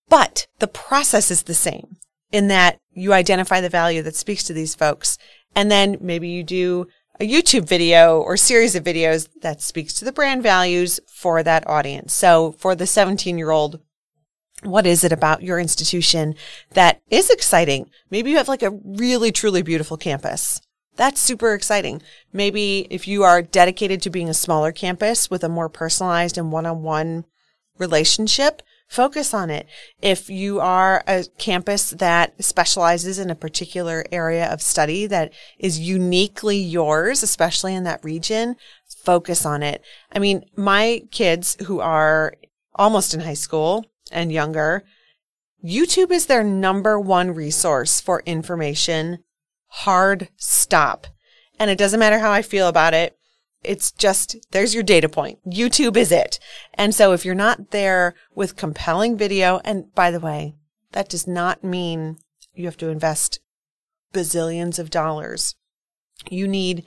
But 0.09 0.46
the 0.59 0.68
process 0.68 1.31
is 1.31 1.44
the 1.44 1.55
same 1.55 1.96
in 2.33 2.48
that 2.48 2.79
you 2.92 3.12
identify 3.12 3.61
the 3.61 3.68
value 3.68 4.03
that 4.03 4.16
speaks 4.16 4.44
to 4.44 4.53
these 4.53 4.74
folks. 4.74 5.18
And 5.55 5.70
then 5.70 5.96
maybe 6.01 6.29
you 6.29 6.44
do 6.44 6.87
a 7.20 7.29
YouTube 7.29 7.66
video 7.66 8.20
or 8.20 8.37
series 8.37 8.77
of 8.77 8.85
videos 8.85 9.29
that 9.40 9.61
speaks 9.61 9.94
to 9.94 10.05
the 10.05 10.12
brand 10.12 10.42
values 10.42 11.01
for 11.12 11.42
that 11.42 11.66
audience. 11.66 12.12
So 12.12 12.53
for 12.53 12.74
the 12.74 12.87
17 12.87 13.38
year 13.38 13.51
old 13.51 13.81
what 14.62 14.87
is 14.87 15.05
it 15.05 15.12
about 15.12 15.42
your 15.42 15.59
institution 15.59 16.35
that 16.73 17.01
is 17.11 17.31
exciting? 17.31 17.90
Maybe 18.11 18.31
you 18.31 18.37
have 18.37 18.49
like 18.49 18.62
a 18.62 18.79
really, 18.85 19.31
truly 19.33 19.62
beautiful 19.62 19.97
campus. 19.97 20.61
That's 20.97 21.21
super 21.21 21.55
exciting. 21.55 22.03
Maybe 22.33 22.88
if 22.90 23.07
you 23.07 23.23
are 23.23 23.40
dedicated 23.40 24.03
to 24.03 24.11
being 24.11 24.29
a 24.29 24.35
smaller 24.35 24.73
campus 24.73 25.31
with 25.31 25.44
a 25.44 25.49
more 25.49 25.68
personalized 25.68 26.37
and 26.37 26.51
one-on-one 26.51 27.25
relationship, 27.79 28.62
focus 28.88 29.33
on 29.33 29.49
it. 29.49 29.68
If 30.03 30.29
you 30.29 30.59
are 30.59 31.05
a 31.07 31.25
campus 31.38 31.90
that 31.90 32.42
specializes 32.42 33.21
in 33.21 33.31
a 33.31 33.37
particular 33.37 34.05
area 34.11 34.53
of 34.53 34.61
study 34.61 35.07
that 35.07 35.33
is 35.59 35.79
uniquely 35.79 36.57
yours, 36.57 37.23
especially 37.23 37.77
in 37.77 37.85
that 37.85 38.05
region, 38.05 38.57
focus 38.88 39.47
on 39.47 39.62
it. 39.62 39.83
I 40.12 40.18
mean, 40.18 40.47
my 40.57 41.03
kids 41.12 41.57
who 41.66 41.79
are 41.79 42.35
almost 42.75 43.14
in 43.14 43.21
high 43.21 43.35
school, 43.35 43.85
and 44.12 44.33
younger, 44.33 44.85
YouTube 45.64 46.11
is 46.11 46.27
their 46.27 46.44
number 46.44 46.99
one 47.01 47.35
resource 47.35 48.01
for 48.01 48.23
information. 48.27 49.18
Hard 49.68 50.29
stop. 50.37 51.07
And 51.59 51.71
it 51.71 51.79
doesn't 51.79 52.01
matter 52.01 52.21
how 52.21 52.31
I 52.31 52.42
feel 52.42 52.68
about 52.68 52.94
it. 52.94 53.16
It's 53.64 53.90
just, 53.90 54.37
there's 54.53 54.73
your 54.73 54.85
data 54.85 55.09
point. 55.09 55.40
YouTube 55.44 55.97
is 55.97 56.12
it. 56.12 56.38
And 56.75 56.94
so 56.94 57.12
if 57.12 57.25
you're 57.25 57.35
not 57.35 57.73
there 57.73 58.14
with 58.35 58.55
compelling 58.55 59.16
video, 59.16 59.61
and 59.64 59.92
by 59.94 60.12
the 60.12 60.21
way, 60.21 60.55
That 60.92 61.09
does 61.09 61.27
not 61.27 61.62
mean 61.62 62.16
you 62.55 62.64
have 62.66 62.77
to 62.79 62.88
invest 62.88 63.40
bazillions 64.12 64.79
of 64.79 64.90
dollars. 64.90 65.55
You 66.31 66.49
need 66.49 66.85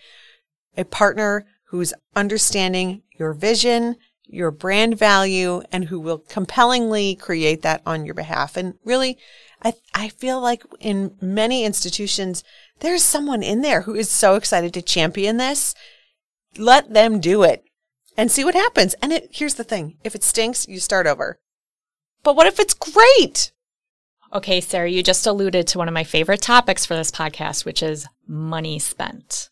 a 0.77 0.85
partner 0.85 1.45
who's 1.67 1.93
understanding 2.15 3.03
your 3.17 3.33
vision, 3.33 3.95
your 4.31 4.51
brand 4.51 4.97
value, 4.97 5.61
and 5.71 5.85
who 5.85 5.99
will 5.99 6.19
compellingly 6.19 7.15
create 7.15 7.61
that 7.61 7.81
on 7.85 8.05
your 8.05 8.15
behalf. 8.15 8.57
And 8.57 8.75
really, 8.83 9.17
I, 9.63 9.73
I 9.93 10.09
feel 10.09 10.41
like 10.41 10.63
in 10.79 11.15
many 11.21 11.65
institutions, 11.65 12.43
there's 12.79 13.03
someone 13.03 13.43
in 13.43 13.61
there 13.61 13.81
who 13.81 13.95
is 13.95 14.09
so 14.09 14.35
excited 14.35 14.73
to 14.73 14.81
champion 14.81 15.37
this. 15.37 15.75
Let 16.57 16.93
them 16.93 17.19
do 17.19 17.43
it 17.43 17.63
and 18.17 18.31
see 18.31 18.43
what 18.43 18.55
happens. 18.55 18.95
And 19.01 19.13
it, 19.13 19.29
here's 19.31 19.55
the 19.55 19.63
thing. 19.63 19.97
If 20.03 20.15
it 20.15 20.23
stinks, 20.23 20.67
you 20.67 20.79
start 20.79 21.07
over. 21.07 21.39
But 22.23 22.35
what 22.35 22.47
if 22.47 22.59
it's 22.59 22.73
great? 22.73 23.51
Okay, 24.33 24.61
Sarah, 24.61 24.89
you 24.89 25.03
just 25.03 25.27
alluded 25.27 25.67
to 25.67 25.77
one 25.77 25.89
of 25.89 25.93
my 25.93 26.05
favorite 26.05 26.41
topics 26.41 26.85
for 26.85 26.95
this 26.95 27.11
podcast, 27.11 27.65
which 27.65 27.83
is 27.83 28.07
money 28.25 28.79
spent. 28.79 29.49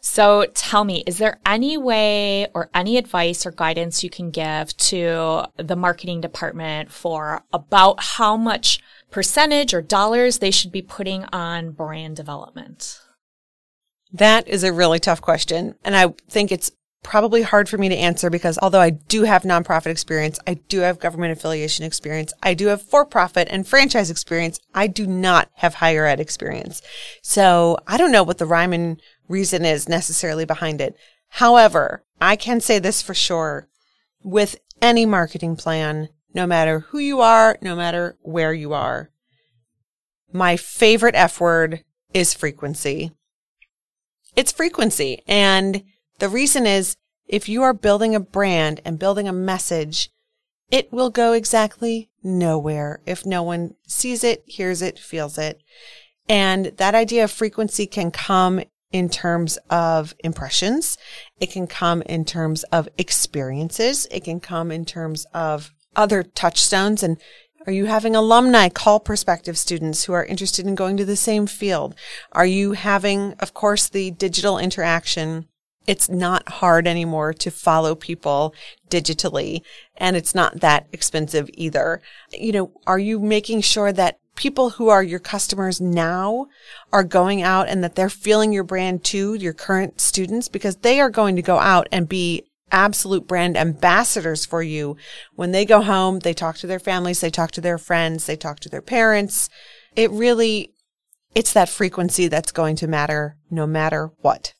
So 0.00 0.46
tell 0.54 0.84
me, 0.84 1.02
is 1.04 1.18
there 1.18 1.40
any 1.44 1.76
way 1.76 2.46
or 2.54 2.70
any 2.72 2.96
advice 2.96 3.44
or 3.44 3.50
guidance 3.50 4.04
you 4.04 4.10
can 4.10 4.30
give 4.30 4.76
to 4.76 5.46
the 5.56 5.74
marketing 5.74 6.20
department 6.20 6.92
for 6.92 7.42
about 7.52 8.00
how 8.02 8.36
much 8.36 8.78
percentage 9.10 9.74
or 9.74 9.82
dollars 9.82 10.38
they 10.38 10.52
should 10.52 10.70
be 10.70 10.82
putting 10.82 11.24
on 11.32 11.72
brand 11.72 12.14
development? 12.14 13.00
That 14.12 14.46
is 14.46 14.62
a 14.62 14.72
really 14.72 15.00
tough 15.00 15.20
question. 15.20 15.74
And 15.84 15.96
I 15.96 16.14
think 16.28 16.52
it's 16.52 16.70
probably 17.02 17.42
hard 17.42 17.68
for 17.68 17.78
me 17.78 17.88
to 17.88 17.96
answer 17.96 18.30
because 18.30 18.58
although 18.60 18.80
I 18.80 18.90
do 18.90 19.22
have 19.22 19.42
nonprofit 19.42 19.86
experience, 19.86 20.38
I 20.46 20.54
do 20.54 20.80
have 20.80 20.98
government 20.98 21.32
affiliation 21.32 21.84
experience, 21.84 22.32
I 22.42 22.54
do 22.54 22.66
have 22.66 22.82
for 22.82 23.04
profit 23.04 23.48
and 23.50 23.66
franchise 23.66 24.10
experience, 24.10 24.60
I 24.74 24.86
do 24.86 25.06
not 25.06 25.50
have 25.54 25.74
higher 25.74 26.06
ed 26.06 26.20
experience. 26.20 26.82
So 27.22 27.78
I 27.86 27.96
don't 27.96 28.12
know 28.12 28.22
what 28.22 28.38
the 28.38 28.46
rhyme 28.46 28.72
and 28.72 29.00
reason 29.28 29.64
is 29.64 29.88
necessarily 29.88 30.44
behind 30.44 30.80
it. 30.80 30.96
However, 31.28 32.04
I 32.20 32.36
can 32.36 32.60
say 32.60 32.78
this 32.78 33.00
for 33.00 33.14
sure 33.14 33.68
with 34.22 34.56
any 34.82 35.06
marketing 35.06 35.56
plan, 35.56 36.08
no 36.34 36.46
matter 36.46 36.80
who 36.80 36.98
you 36.98 37.20
are, 37.20 37.56
no 37.60 37.74
matter 37.74 38.16
where 38.22 38.52
you 38.52 38.72
are. 38.72 39.10
My 40.32 40.56
favorite 40.56 41.14
F 41.14 41.40
word 41.40 41.82
is 42.12 42.34
frequency. 42.34 43.12
It's 44.36 44.52
frequency. 44.52 45.22
And 45.26 45.82
the 46.20 46.28
reason 46.28 46.66
is 46.66 46.96
if 47.26 47.48
you 47.48 47.62
are 47.62 47.74
building 47.74 48.14
a 48.14 48.20
brand 48.20 48.80
and 48.84 48.98
building 48.98 49.26
a 49.28 49.32
message, 49.32 50.10
it 50.70 50.92
will 50.92 51.10
go 51.10 51.32
exactly 51.32 52.10
nowhere 52.22 53.00
if 53.06 53.26
no 53.26 53.42
one 53.42 53.74
sees 53.86 54.22
it, 54.22 54.42
hears 54.46 54.82
it, 54.82 54.98
feels 54.98 55.36
it. 55.36 55.60
And 56.28 56.66
that 56.76 56.94
idea 56.94 57.24
of 57.24 57.30
frequency 57.30 57.86
can 57.86 58.10
come 58.10 58.62
in 58.92 59.08
terms 59.08 59.58
of 59.68 60.14
impressions. 60.20 60.96
It 61.40 61.50
can 61.50 61.66
come 61.66 62.02
in 62.02 62.24
terms 62.24 62.62
of 62.64 62.88
experiences. 62.98 64.06
It 64.10 64.24
can 64.24 64.40
come 64.40 64.70
in 64.70 64.84
terms 64.84 65.26
of 65.32 65.72
other 65.96 66.22
touchstones 66.22 67.02
and 67.02 67.18
are 67.66 67.72
you 67.72 67.86
having 67.86 68.16
alumni 68.16 68.70
call 68.70 69.00
prospective 69.00 69.58
students 69.58 70.04
who 70.04 70.14
are 70.14 70.24
interested 70.24 70.66
in 70.66 70.74
going 70.74 70.96
to 70.96 71.04
the 71.04 71.16
same 71.16 71.46
field? 71.46 71.94
Are 72.32 72.46
you 72.46 72.72
having, 72.72 73.34
of 73.34 73.52
course, 73.52 73.88
the 73.88 74.10
digital 74.12 74.58
interaction? 74.58 75.46
It's 75.86 76.08
not 76.08 76.48
hard 76.48 76.86
anymore 76.86 77.32
to 77.34 77.50
follow 77.50 77.94
people 77.94 78.54
digitally 78.88 79.62
and 79.96 80.16
it's 80.16 80.34
not 80.34 80.60
that 80.60 80.86
expensive 80.92 81.48
either. 81.54 82.00
You 82.32 82.52
know, 82.52 82.72
are 82.86 82.98
you 82.98 83.18
making 83.18 83.62
sure 83.62 83.92
that 83.92 84.18
people 84.36 84.70
who 84.70 84.88
are 84.88 85.02
your 85.02 85.18
customers 85.18 85.80
now 85.80 86.46
are 86.92 87.04
going 87.04 87.42
out 87.42 87.68
and 87.68 87.84
that 87.84 87.94
they're 87.94 88.08
feeling 88.08 88.52
your 88.52 88.64
brand 88.64 89.04
too, 89.04 89.34
your 89.34 89.52
current 89.52 90.00
students, 90.00 90.48
because 90.48 90.76
they 90.76 91.00
are 91.00 91.10
going 91.10 91.36
to 91.36 91.42
go 91.42 91.58
out 91.58 91.86
and 91.92 92.08
be 92.08 92.44
absolute 92.72 93.26
brand 93.26 93.56
ambassadors 93.56 94.46
for 94.46 94.62
you. 94.62 94.96
When 95.34 95.52
they 95.52 95.64
go 95.64 95.82
home, 95.82 96.20
they 96.20 96.32
talk 96.32 96.56
to 96.58 96.66
their 96.66 96.78
families, 96.78 97.20
they 97.20 97.30
talk 97.30 97.50
to 97.52 97.60
their 97.60 97.78
friends, 97.78 98.26
they 98.26 98.36
talk 98.36 98.60
to 98.60 98.68
their 98.68 98.82
parents. 98.82 99.50
It 99.96 100.10
really, 100.10 100.72
it's 101.34 101.52
that 101.52 101.68
frequency 101.68 102.28
that's 102.28 102.52
going 102.52 102.76
to 102.76 102.86
matter 102.86 103.36
no 103.50 103.66
matter 103.66 104.10
what. 104.20 104.54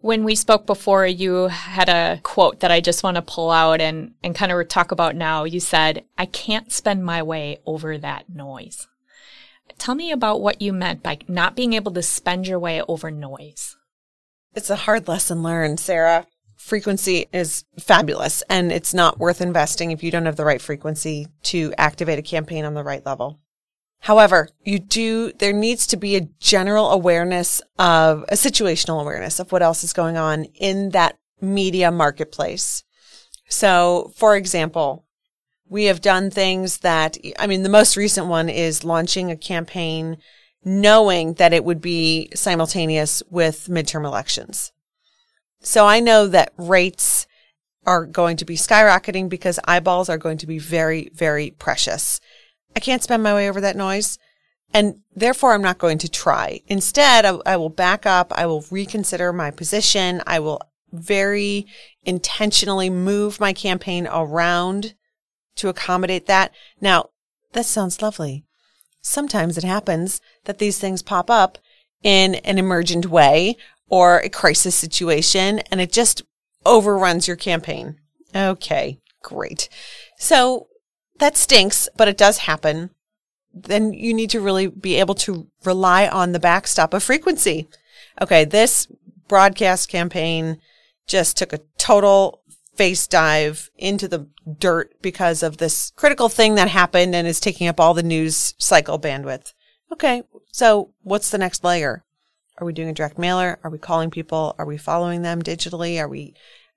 When 0.00 0.24
we 0.24 0.34
spoke 0.34 0.66
before, 0.66 1.06
you 1.06 1.48
had 1.48 1.88
a 1.88 2.20
quote 2.22 2.60
that 2.60 2.70
I 2.70 2.80
just 2.80 3.02
want 3.02 3.16
to 3.16 3.22
pull 3.22 3.50
out 3.50 3.80
and, 3.80 4.14
and 4.22 4.34
kind 4.34 4.50
of 4.50 4.68
talk 4.68 4.92
about 4.92 5.14
now. 5.14 5.44
You 5.44 5.60
said, 5.60 6.04
I 6.16 6.26
can't 6.26 6.72
spend 6.72 7.04
my 7.04 7.22
way 7.22 7.60
over 7.66 7.98
that 7.98 8.30
noise. 8.30 8.86
Tell 9.78 9.94
me 9.94 10.10
about 10.10 10.40
what 10.40 10.62
you 10.62 10.72
meant 10.72 11.02
by 11.02 11.18
not 11.28 11.54
being 11.54 11.74
able 11.74 11.92
to 11.92 12.02
spend 12.02 12.46
your 12.46 12.58
way 12.58 12.82
over 12.82 13.10
noise. 13.10 13.76
It's 14.54 14.70
a 14.70 14.76
hard 14.76 15.06
lesson 15.06 15.42
learned, 15.42 15.80
Sarah 15.80 16.26
frequency 16.60 17.26
is 17.32 17.64
fabulous 17.78 18.42
and 18.50 18.70
it's 18.70 18.92
not 18.92 19.18
worth 19.18 19.40
investing 19.40 19.90
if 19.90 20.02
you 20.02 20.10
don't 20.10 20.26
have 20.26 20.36
the 20.36 20.44
right 20.44 20.60
frequency 20.60 21.26
to 21.42 21.72
activate 21.78 22.18
a 22.18 22.22
campaign 22.22 22.64
on 22.64 22.74
the 22.74 22.84
right 22.84 23.04
level. 23.06 23.40
However, 24.00 24.48
you 24.64 24.78
do, 24.78 25.32
there 25.32 25.52
needs 25.52 25.86
to 25.88 25.96
be 25.96 26.16
a 26.16 26.28
general 26.40 26.90
awareness 26.90 27.60
of 27.78 28.24
a 28.28 28.34
situational 28.34 29.00
awareness 29.00 29.38
of 29.38 29.52
what 29.52 29.62
else 29.62 29.84
is 29.84 29.92
going 29.92 30.16
on 30.16 30.44
in 30.54 30.90
that 30.90 31.18
media 31.40 31.90
marketplace. 31.90 32.82
So, 33.48 34.12
for 34.16 34.36
example, 34.36 35.04
we 35.68 35.84
have 35.84 36.00
done 36.00 36.30
things 36.30 36.78
that, 36.78 37.18
I 37.38 37.46
mean, 37.46 37.62
the 37.62 37.68
most 37.68 37.96
recent 37.96 38.26
one 38.26 38.48
is 38.48 38.84
launching 38.84 39.30
a 39.30 39.36
campaign 39.36 40.16
knowing 40.64 41.34
that 41.34 41.52
it 41.52 41.64
would 41.64 41.80
be 41.80 42.30
simultaneous 42.34 43.22
with 43.30 43.68
midterm 43.68 44.04
elections. 44.04 44.72
So 45.60 45.86
I 45.86 46.00
know 46.00 46.26
that 46.26 46.52
rates 46.56 47.26
are 47.86 48.06
going 48.06 48.36
to 48.38 48.44
be 48.44 48.56
skyrocketing 48.56 49.28
because 49.28 49.58
eyeballs 49.64 50.08
are 50.08 50.18
going 50.18 50.38
to 50.38 50.46
be 50.46 50.58
very, 50.58 51.10
very 51.14 51.50
precious. 51.50 52.20
I 52.76 52.80
can't 52.80 53.02
spend 53.02 53.22
my 53.22 53.34
way 53.34 53.48
over 53.48 53.60
that 53.60 53.76
noise. 53.76 54.18
And 54.72 55.00
therefore, 55.14 55.52
I'm 55.52 55.62
not 55.62 55.78
going 55.78 55.98
to 55.98 56.08
try. 56.08 56.60
Instead, 56.68 57.24
I, 57.24 57.38
I, 57.44 57.56
will 57.56 57.70
back 57.70 58.06
up. 58.06 58.32
I 58.36 58.46
will 58.46 58.64
reconsider 58.70 59.32
my 59.32 59.50
position. 59.50 60.22
I 60.26 60.38
will 60.38 60.60
very 60.92 61.66
intentionally 62.04 62.88
move 62.88 63.40
my 63.40 63.52
campaign 63.52 64.08
around 64.10 64.94
to 65.56 65.68
accommodate 65.68 66.26
that. 66.26 66.52
Now, 66.80 67.10
that 67.52 67.66
sounds 67.66 68.00
lovely. 68.00 68.44
Sometimes 69.02 69.58
it 69.58 69.64
happens 69.64 70.20
that 70.44 70.58
these 70.58 70.78
things 70.78 71.02
pop 71.02 71.30
up 71.30 71.58
in 72.02 72.36
an 72.36 72.58
emergent 72.58 73.06
way 73.06 73.56
or 73.88 74.18
a 74.18 74.28
crisis 74.28 74.74
situation 74.74 75.58
and 75.70 75.80
it 75.80 75.92
just 75.92 76.22
overruns 76.64 77.26
your 77.26 77.36
campaign. 77.36 77.96
Okay, 78.34 79.00
great. 79.22 79.68
So 80.16 80.68
that 81.20 81.36
stinks, 81.36 81.88
but 81.96 82.08
it 82.08 82.18
does 82.18 82.38
happen. 82.38 82.90
Then 83.54 83.92
you 83.92 84.12
need 84.12 84.30
to 84.30 84.40
really 84.40 84.66
be 84.66 84.96
able 84.96 85.14
to 85.16 85.46
rely 85.64 86.08
on 86.08 86.32
the 86.32 86.40
backstop 86.40 86.92
of 86.92 87.02
frequency. 87.02 87.68
Okay, 88.20 88.44
this 88.44 88.88
broadcast 89.28 89.88
campaign 89.88 90.58
just 91.06 91.36
took 91.36 91.52
a 91.52 91.60
total 91.78 92.42
face 92.74 93.06
dive 93.06 93.70
into 93.76 94.08
the 94.08 94.26
dirt 94.58 94.92
because 95.02 95.42
of 95.42 95.58
this 95.58 95.92
critical 95.96 96.28
thing 96.28 96.54
that 96.54 96.68
happened 96.68 97.14
and 97.14 97.26
is 97.26 97.40
taking 97.40 97.68
up 97.68 97.78
all 97.78 97.94
the 97.94 98.02
news 98.02 98.54
cycle 98.58 98.98
bandwidth. 98.98 99.52
Okay, 99.92 100.22
so 100.52 100.92
what's 101.02 101.30
the 101.30 101.38
next 101.38 101.64
layer? 101.64 102.04
Are 102.58 102.66
we 102.66 102.72
doing 102.72 102.88
a 102.88 102.94
direct 102.94 103.18
mailer? 103.18 103.58
Are 103.64 103.70
we 103.70 103.78
calling 103.78 104.10
people? 104.10 104.54
Are 104.58 104.66
we 104.66 104.76
following 104.76 105.22
them 105.22 105.42
digitally? 105.42 105.98
Are 106.00 106.08
we 106.08 106.34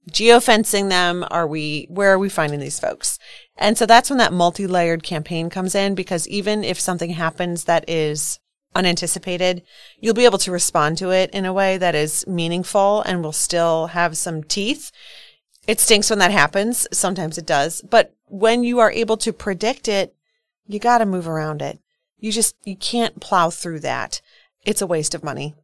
geofencing 0.09 0.89
them? 0.89 1.25
Are 1.31 1.47
we, 1.47 1.87
where 1.89 2.11
are 2.11 2.19
we 2.19 2.29
finding 2.29 2.59
these 2.59 2.79
folks? 2.79 3.19
And 3.57 3.77
so 3.77 3.85
that's 3.85 4.09
when 4.09 4.19
that 4.19 4.33
multi-layered 4.33 5.03
campaign 5.03 5.49
comes 5.49 5.75
in 5.75 5.95
because 5.95 6.27
even 6.27 6.63
if 6.63 6.79
something 6.79 7.11
happens 7.11 7.65
that 7.65 7.89
is 7.89 8.39
unanticipated, 8.75 9.63
you'll 9.99 10.13
be 10.13 10.25
able 10.25 10.39
to 10.39 10.51
respond 10.51 10.97
to 10.97 11.11
it 11.11 11.29
in 11.31 11.45
a 11.45 11.53
way 11.53 11.77
that 11.77 11.95
is 11.95 12.25
meaningful 12.27 13.01
and 13.03 13.23
will 13.23 13.31
still 13.31 13.87
have 13.87 14.17
some 14.17 14.43
teeth. 14.43 14.91
It 15.67 15.79
stinks 15.79 16.09
when 16.09 16.19
that 16.19 16.31
happens. 16.31 16.87
Sometimes 16.91 17.37
it 17.37 17.45
does. 17.45 17.81
But 17.81 18.13
when 18.25 18.63
you 18.63 18.79
are 18.79 18.91
able 18.91 19.17
to 19.17 19.31
predict 19.31 19.87
it, 19.87 20.15
you 20.65 20.79
got 20.79 20.97
to 20.97 21.05
move 21.05 21.27
around 21.27 21.61
it. 21.61 21.79
You 22.17 22.31
just, 22.31 22.55
you 22.63 22.75
can't 22.75 23.19
plow 23.19 23.49
through 23.49 23.81
that. 23.81 24.21
It's 24.65 24.81
a 24.81 24.87
waste 24.87 25.13
of 25.13 25.23
money. 25.23 25.55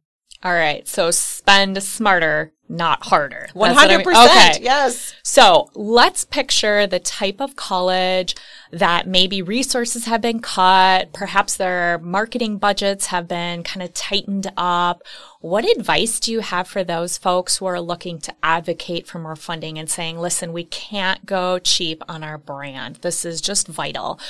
All 0.42 0.52
right. 0.52 0.86
So 0.86 1.10
spend 1.10 1.82
smarter, 1.82 2.52
not 2.70 3.04
harder. 3.06 3.40
That's 3.46 3.54
One 3.54 3.74
what 3.74 3.78
I 3.78 3.92
hundred 3.92 4.06
mean. 4.06 4.16
Okay. 4.16 4.58
Yes. 4.62 5.14
So 5.22 5.70
let's 5.74 6.24
picture 6.24 6.86
the 6.86 7.00
type 7.00 7.40
of 7.40 7.56
college 7.56 8.36
that 8.70 9.08
maybe 9.08 9.42
resources 9.42 10.04
have 10.04 10.20
been 10.20 10.40
cut, 10.40 11.12
perhaps 11.12 11.56
their 11.56 11.98
marketing 11.98 12.58
budgets 12.58 13.06
have 13.06 13.26
been 13.26 13.64
kind 13.64 13.82
of 13.82 13.92
tightened 13.92 14.52
up. 14.56 15.02
What 15.40 15.64
advice 15.64 16.20
do 16.20 16.30
you 16.30 16.40
have 16.40 16.68
for 16.68 16.84
those 16.84 17.18
folks 17.18 17.56
who 17.56 17.66
are 17.66 17.80
looking 17.80 18.20
to 18.20 18.34
advocate 18.42 19.06
for 19.08 19.18
more 19.18 19.36
funding 19.36 19.76
and 19.76 19.90
saying, 19.90 20.18
listen, 20.18 20.52
we 20.52 20.64
can't 20.64 21.26
go 21.26 21.58
cheap 21.58 22.04
on 22.08 22.22
our 22.22 22.38
brand. 22.38 22.96
This 22.96 23.24
is 23.24 23.40
just 23.40 23.66
vital. 23.66 24.20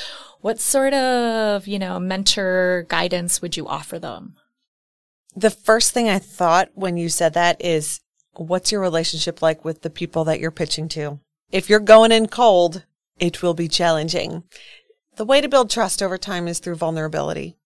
What 0.40 0.60
sort 0.60 0.94
of, 0.94 1.66
you 1.66 1.78
know, 1.78 2.00
mentor 2.00 2.86
guidance 2.88 3.42
would 3.42 3.56
you 3.56 3.68
offer 3.68 3.98
them? 3.98 4.36
The 5.36 5.50
first 5.50 5.92
thing 5.92 6.08
I 6.08 6.18
thought 6.18 6.70
when 6.74 6.96
you 6.96 7.08
said 7.08 7.34
that 7.34 7.62
is, 7.62 8.00
what's 8.34 8.72
your 8.72 8.80
relationship 8.80 9.42
like 9.42 9.64
with 9.64 9.82
the 9.82 9.90
people 9.90 10.24
that 10.24 10.40
you're 10.40 10.50
pitching 10.50 10.88
to? 10.90 11.20
If 11.50 11.68
you're 11.68 11.80
going 11.80 12.12
in 12.12 12.28
cold, 12.28 12.84
it 13.18 13.42
will 13.42 13.54
be 13.54 13.68
challenging. 13.68 14.44
The 15.16 15.24
way 15.24 15.40
to 15.40 15.48
build 15.48 15.70
trust 15.70 16.02
over 16.02 16.16
time 16.16 16.48
is 16.48 16.58
through 16.58 16.76
vulnerability. 16.76 17.56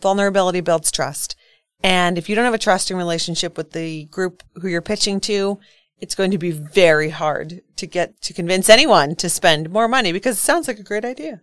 Vulnerability 0.00 0.60
builds 0.60 0.90
trust. 0.90 1.36
And 1.82 2.16
if 2.16 2.28
you 2.28 2.34
don't 2.34 2.44
have 2.44 2.54
a 2.54 2.58
trusting 2.58 2.96
relationship 2.96 3.56
with 3.56 3.72
the 3.72 4.06
group 4.06 4.42
who 4.54 4.68
you're 4.68 4.80
pitching 4.80 5.20
to, 5.20 5.58
it's 6.00 6.14
going 6.14 6.30
to 6.30 6.38
be 6.38 6.50
very 6.50 7.10
hard 7.10 7.62
to 7.76 7.86
get 7.86 8.20
to 8.22 8.32
convince 8.32 8.68
anyone 8.68 9.16
to 9.16 9.28
spend 9.28 9.70
more 9.70 9.88
money 9.88 10.12
because 10.12 10.36
it 10.36 10.40
sounds 10.40 10.68
like 10.68 10.78
a 10.78 10.84
great 10.84 11.04
idea. 11.04 11.40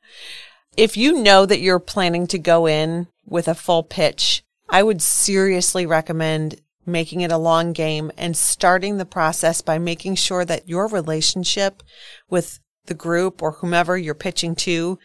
If 0.78 0.98
you 0.98 1.22
know 1.22 1.46
that 1.46 1.60
you're 1.60 1.80
planning 1.80 2.28
to 2.28 2.40
go 2.40 2.68
in 2.68 3.08
with 3.26 3.48
a 3.48 3.56
full 3.56 3.84
pitch, 3.84 4.44
I 4.70 4.84
would 4.84 5.02
seriously 5.02 5.86
recommend 5.86 6.62
making 6.86 7.22
it 7.22 7.32
a 7.32 7.38
long 7.38 7.74
game 7.74 8.12
and 8.18 8.36
starting 8.36 8.98
the 8.98 9.06
process 9.06 9.62
by 9.62 9.78
making 9.80 10.16
sure 10.16 10.46
that 10.46 10.68
your 10.68 10.88
relationship 10.88 11.84
with 12.30 12.60
the 12.86 12.94
group 12.94 13.42
or 13.42 13.52
whomever 13.52 13.98
you're 13.98 14.14
pitching 14.14 14.56
to 14.56 15.00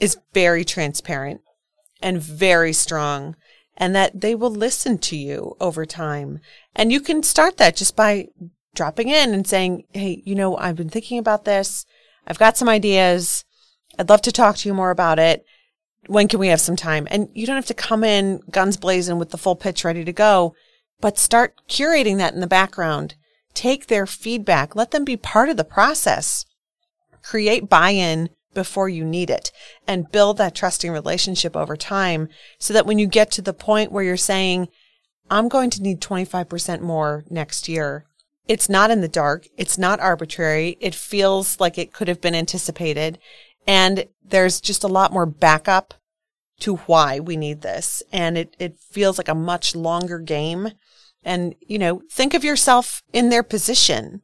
is 0.00 0.18
very 0.32 0.64
transparent 0.64 1.40
and 2.02 2.20
very 2.20 2.72
strong 2.72 3.36
and 3.76 3.94
that 3.94 4.20
they 4.20 4.34
will 4.34 4.50
listen 4.50 4.98
to 4.98 5.16
you 5.16 5.56
over 5.60 5.84
time. 5.84 6.40
And 6.74 6.90
you 6.90 7.00
can 7.00 7.22
start 7.22 7.58
that 7.58 7.76
just 7.76 7.94
by 7.94 8.28
dropping 8.74 9.08
in 9.08 9.34
and 9.34 9.46
saying, 9.46 9.84
Hey, 9.92 10.22
you 10.24 10.34
know, 10.34 10.56
I've 10.56 10.76
been 10.76 10.88
thinking 10.88 11.18
about 11.18 11.44
this. 11.44 11.84
I've 12.26 12.38
got 12.38 12.56
some 12.56 12.68
ideas. 12.68 13.44
I'd 13.98 14.08
love 14.08 14.22
to 14.22 14.32
talk 14.32 14.56
to 14.56 14.68
you 14.68 14.74
more 14.74 14.90
about 14.90 15.18
it. 15.18 15.44
When 16.06 16.28
can 16.28 16.40
we 16.40 16.48
have 16.48 16.60
some 16.60 16.76
time? 16.76 17.06
And 17.10 17.28
you 17.34 17.46
don't 17.46 17.56
have 17.56 17.66
to 17.66 17.74
come 17.74 18.04
in 18.04 18.40
guns 18.50 18.76
blazing 18.76 19.18
with 19.18 19.30
the 19.30 19.38
full 19.38 19.56
pitch 19.56 19.84
ready 19.84 20.04
to 20.04 20.12
go, 20.12 20.54
but 21.00 21.18
start 21.18 21.54
curating 21.68 22.18
that 22.18 22.34
in 22.34 22.40
the 22.40 22.46
background. 22.46 23.14
Take 23.54 23.86
their 23.86 24.06
feedback. 24.06 24.76
Let 24.76 24.90
them 24.90 25.04
be 25.04 25.16
part 25.16 25.48
of 25.48 25.56
the 25.56 25.64
process. 25.64 26.44
Create 27.22 27.68
buy-in 27.68 28.30
before 28.54 28.88
you 28.88 29.04
need 29.04 29.30
it 29.30 29.52
and 29.86 30.10
build 30.10 30.38
that 30.38 30.54
trusting 30.54 30.90
relationship 30.90 31.54
over 31.54 31.76
time 31.76 32.28
so 32.58 32.72
that 32.72 32.86
when 32.86 32.98
you 32.98 33.06
get 33.06 33.30
to 33.30 33.42
the 33.42 33.52
point 33.52 33.92
where 33.92 34.04
you're 34.04 34.16
saying, 34.16 34.68
I'm 35.30 35.48
going 35.48 35.70
to 35.70 35.82
need 35.82 36.00
25% 36.00 36.80
more 36.80 37.24
next 37.28 37.68
year, 37.68 38.06
it's 38.48 38.68
not 38.68 38.90
in 38.90 39.00
the 39.00 39.08
dark. 39.08 39.46
It's 39.56 39.76
not 39.76 40.00
arbitrary. 40.00 40.76
It 40.80 40.94
feels 40.94 41.58
like 41.58 41.78
it 41.78 41.92
could 41.92 42.08
have 42.08 42.20
been 42.20 42.34
anticipated. 42.34 43.18
And 43.66 44.06
there's 44.24 44.60
just 44.60 44.84
a 44.84 44.88
lot 44.88 45.12
more 45.12 45.26
backup 45.26 45.94
to 46.60 46.76
why 46.76 47.20
we 47.20 47.36
need 47.36 47.62
this. 47.62 48.02
And 48.12 48.38
it, 48.38 48.56
it 48.58 48.78
feels 48.78 49.18
like 49.18 49.28
a 49.28 49.34
much 49.34 49.74
longer 49.74 50.18
game. 50.18 50.70
And, 51.26 51.56
you 51.60 51.78
know, 51.78 52.02
think 52.10 52.34
of 52.34 52.44
yourself 52.44 53.02
in 53.12 53.28
their 53.28 53.42
position. 53.42 54.22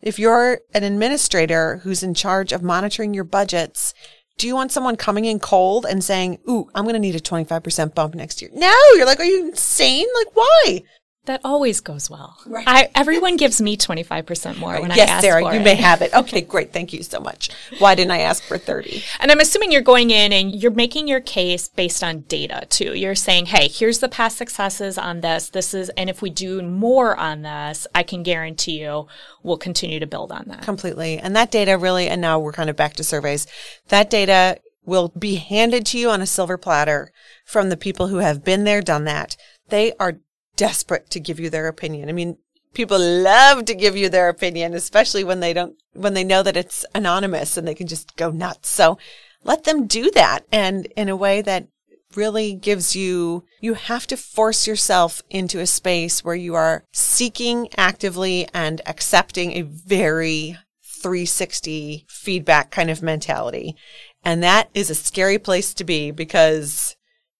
If 0.00 0.18
you're 0.18 0.60
an 0.72 0.84
administrator 0.84 1.78
who's 1.78 2.04
in 2.04 2.14
charge 2.14 2.52
of 2.52 2.62
monitoring 2.62 3.12
your 3.12 3.24
budgets, 3.24 3.92
do 4.38 4.46
you 4.46 4.54
want 4.54 4.70
someone 4.70 4.96
coming 4.96 5.24
in 5.24 5.40
cold 5.40 5.84
and 5.84 6.04
saying, 6.04 6.38
Ooh, 6.48 6.70
I'm 6.72 6.84
going 6.84 6.94
to 6.94 7.00
need 7.00 7.16
a 7.16 7.20
25% 7.20 7.94
bump 7.96 8.14
next 8.14 8.40
year? 8.40 8.50
No, 8.54 8.72
you're 8.94 9.06
like, 9.06 9.18
are 9.18 9.24
you 9.24 9.48
insane? 9.48 10.06
Like, 10.14 10.36
why? 10.36 10.82
That 11.26 11.40
always 11.44 11.80
goes 11.80 12.08
well. 12.08 12.38
Right. 12.46 12.64
I, 12.66 12.88
everyone 12.94 13.36
gives 13.36 13.60
me 13.60 13.76
25% 13.76 14.58
more 14.58 14.80
when 14.80 14.90
yes, 14.92 15.08
I 15.08 15.12
ask 15.12 15.22
Sarah, 15.22 15.42
for 15.42 15.52
you 15.52 15.60
it. 15.60 15.64
may 15.64 15.74
have 15.74 16.00
it. 16.00 16.14
Okay, 16.14 16.40
great. 16.40 16.72
Thank 16.72 16.92
you 16.92 17.02
so 17.02 17.18
much. 17.18 17.50
Why 17.78 17.96
didn't 17.96 18.12
I 18.12 18.20
ask 18.20 18.44
for 18.44 18.56
30? 18.58 19.02
And 19.18 19.32
I'm 19.32 19.40
assuming 19.40 19.72
you're 19.72 19.82
going 19.82 20.10
in 20.10 20.32
and 20.32 20.54
you're 20.54 20.70
making 20.70 21.08
your 21.08 21.20
case 21.20 21.68
based 21.68 22.04
on 22.04 22.20
data 22.22 22.66
too. 22.70 22.94
You're 22.94 23.16
saying, 23.16 23.46
hey, 23.46 23.66
here's 23.68 23.98
the 23.98 24.08
past 24.08 24.38
successes 24.38 24.96
on 24.96 25.20
this. 25.20 25.50
This 25.50 25.74
is, 25.74 25.88
and 25.90 26.08
if 26.08 26.22
we 26.22 26.30
do 26.30 26.62
more 26.62 27.16
on 27.16 27.42
this, 27.42 27.88
I 27.92 28.04
can 28.04 28.22
guarantee 28.22 28.80
you 28.80 29.08
we'll 29.42 29.58
continue 29.58 29.98
to 29.98 30.06
build 30.06 30.30
on 30.30 30.44
that. 30.46 30.62
Completely. 30.62 31.18
And 31.18 31.34
that 31.34 31.50
data 31.50 31.76
really, 31.76 32.08
and 32.08 32.20
now 32.20 32.38
we're 32.38 32.52
kind 32.52 32.70
of 32.70 32.76
back 32.76 32.94
to 32.94 33.04
surveys. 33.04 33.46
That 33.88 34.10
data 34.10 34.60
will 34.84 35.08
be 35.18 35.34
handed 35.34 35.84
to 35.86 35.98
you 35.98 36.08
on 36.08 36.22
a 36.22 36.26
silver 36.26 36.56
platter 36.56 37.12
from 37.44 37.68
the 37.68 37.76
people 37.76 38.06
who 38.06 38.18
have 38.18 38.44
been 38.44 38.62
there, 38.64 38.80
done 38.80 39.04
that. 39.04 39.36
They 39.68 39.92
are 39.98 40.20
desperate 40.56 41.10
to 41.10 41.20
give 41.20 41.38
you 41.38 41.50
their 41.50 41.68
opinion. 41.68 42.08
I 42.08 42.12
mean, 42.12 42.38
people 42.74 42.98
love 42.98 43.64
to 43.66 43.74
give 43.74 43.96
you 43.96 44.08
their 44.08 44.28
opinion, 44.28 44.74
especially 44.74 45.24
when 45.24 45.40
they 45.40 45.52
don't, 45.52 45.76
when 45.92 46.14
they 46.14 46.24
know 46.24 46.42
that 46.42 46.56
it's 46.56 46.84
anonymous 46.94 47.56
and 47.56 47.66
they 47.66 47.74
can 47.74 47.86
just 47.86 48.16
go 48.16 48.30
nuts. 48.30 48.68
So 48.68 48.98
let 49.44 49.64
them 49.64 49.86
do 49.86 50.10
that. 50.12 50.40
And 50.52 50.86
in 50.96 51.08
a 51.08 51.16
way 51.16 51.42
that 51.42 51.68
really 52.14 52.54
gives 52.54 52.96
you, 52.96 53.44
you 53.60 53.74
have 53.74 54.06
to 54.08 54.16
force 54.16 54.66
yourself 54.66 55.22
into 55.30 55.60
a 55.60 55.66
space 55.66 56.24
where 56.24 56.34
you 56.34 56.54
are 56.54 56.84
seeking 56.92 57.68
actively 57.76 58.48
and 58.52 58.80
accepting 58.86 59.52
a 59.52 59.62
very 59.62 60.56
360 60.82 62.06
feedback 62.08 62.70
kind 62.70 62.90
of 62.90 63.02
mentality. 63.02 63.76
And 64.24 64.42
that 64.42 64.70
is 64.74 64.90
a 64.90 64.94
scary 64.94 65.38
place 65.38 65.72
to 65.74 65.84
be 65.84 66.10
because 66.10 66.95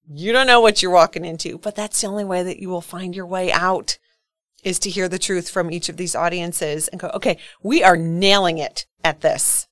you 0.09 0.33
don't 0.33 0.47
know 0.47 0.61
what 0.61 0.83
you're 0.83 0.91
walking 0.91 1.25
into, 1.25 1.59
but 1.59 1.75
that's 1.75 2.01
the 2.01 2.07
only 2.07 2.25
way 2.25 2.43
that 2.43 2.59
you 2.59 2.69
will 2.69 2.81
find 2.81 3.15
your 3.15 3.27
way 3.27 3.51
out 3.53 3.99
is 4.63 4.79
to 4.81 4.91
hear 4.91 5.09
the 5.09 5.19
truth 5.19 5.49
from 5.49 5.71
each 5.71 5.89
of 5.89 5.97
these 5.97 6.15
audiences 6.15 6.89
and 6.89 7.01
go, 7.01 7.11
okay, 7.15 7.39
we 7.63 7.83
are 7.83 7.97
nailing 7.97 8.59
it 8.59 8.87
at 9.05 9.21
this 9.21 9.69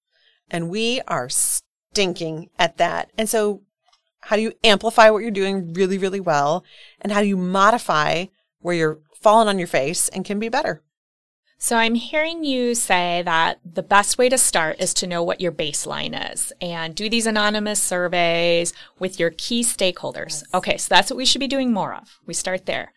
and 0.50 0.70
we 0.70 1.00
are 1.08 1.28
stinking 1.28 2.50
at 2.58 2.76
that. 2.76 3.10
And 3.18 3.28
so 3.28 3.62
how 4.20 4.36
do 4.36 4.42
you 4.42 4.52
amplify 4.62 5.10
what 5.10 5.18
you're 5.18 5.30
doing 5.30 5.72
really, 5.74 5.98
really 5.98 6.20
well? 6.20 6.64
And 7.00 7.12
how 7.12 7.20
do 7.20 7.26
you 7.26 7.36
modify 7.36 8.26
where 8.60 8.74
you're 8.74 9.00
falling 9.20 9.48
on 9.48 9.58
your 9.58 9.68
face 9.68 10.08
and 10.08 10.24
can 10.24 10.38
be 10.38 10.48
better? 10.48 10.82
So 11.58 11.76
I'm 11.76 11.94
hearing 11.94 12.44
you 12.44 12.74
say 12.74 13.22
that 13.24 13.58
the 13.64 13.82
best 13.82 14.18
way 14.18 14.28
to 14.28 14.36
start 14.36 14.80
is 14.80 14.92
to 14.94 15.06
know 15.06 15.22
what 15.22 15.40
your 15.40 15.52
baseline 15.52 16.32
is 16.32 16.52
and 16.60 16.94
do 16.94 17.08
these 17.08 17.26
anonymous 17.26 17.82
surveys 17.82 18.72
with 18.98 19.18
your 19.18 19.30
key 19.30 19.62
stakeholders. 19.62 20.42
Yes. 20.42 20.44
Okay, 20.54 20.76
so 20.76 20.94
that's 20.94 21.10
what 21.10 21.16
we 21.16 21.24
should 21.24 21.40
be 21.40 21.48
doing 21.48 21.72
more 21.72 21.94
of. 21.94 22.18
We 22.26 22.34
start 22.34 22.66
there. 22.66 22.92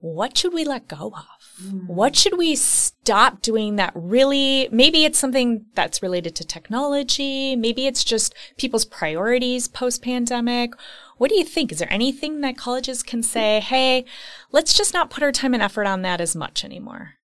What 0.00 0.38
should 0.38 0.54
we 0.54 0.64
let 0.64 0.86
go 0.86 1.12
of? 1.16 1.64
Mm. 1.64 1.86
What 1.86 2.14
should 2.14 2.38
we 2.38 2.54
stop 2.54 3.42
doing 3.42 3.76
that 3.76 3.92
really, 3.94 4.68
maybe 4.70 5.04
it's 5.04 5.18
something 5.18 5.66
that's 5.74 6.02
related 6.02 6.36
to 6.36 6.46
technology. 6.46 7.56
Maybe 7.56 7.86
it's 7.86 8.04
just 8.04 8.34
people's 8.56 8.84
priorities 8.84 9.66
post 9.66 10.02
pandemic. 10.02 10.74
What 11.16 11.30
do 11.30 11.36
you 11.36 11.44
think? 11.44 11.72
Is 11.72 11.80
there 11.80 11.92
anything 11.92 12.42
that 12.42 12.56
colleges 12.56 13.02
can 13.02 13.24
say, 13.24 13.58
hey, 13.58 14.04
let's 14.52 14.72
just 14.72 14.94
not 14.94 15.10
put 15.10 15.24
our 15.24 15.32
time 15.32 15.52
and 15.52 15.62
effort 15.62 15.86
on 15.86 16.02
that 16.02 16.20
as 16.20 16.36
much 16.36 16.64
anymore? 16.64 17.14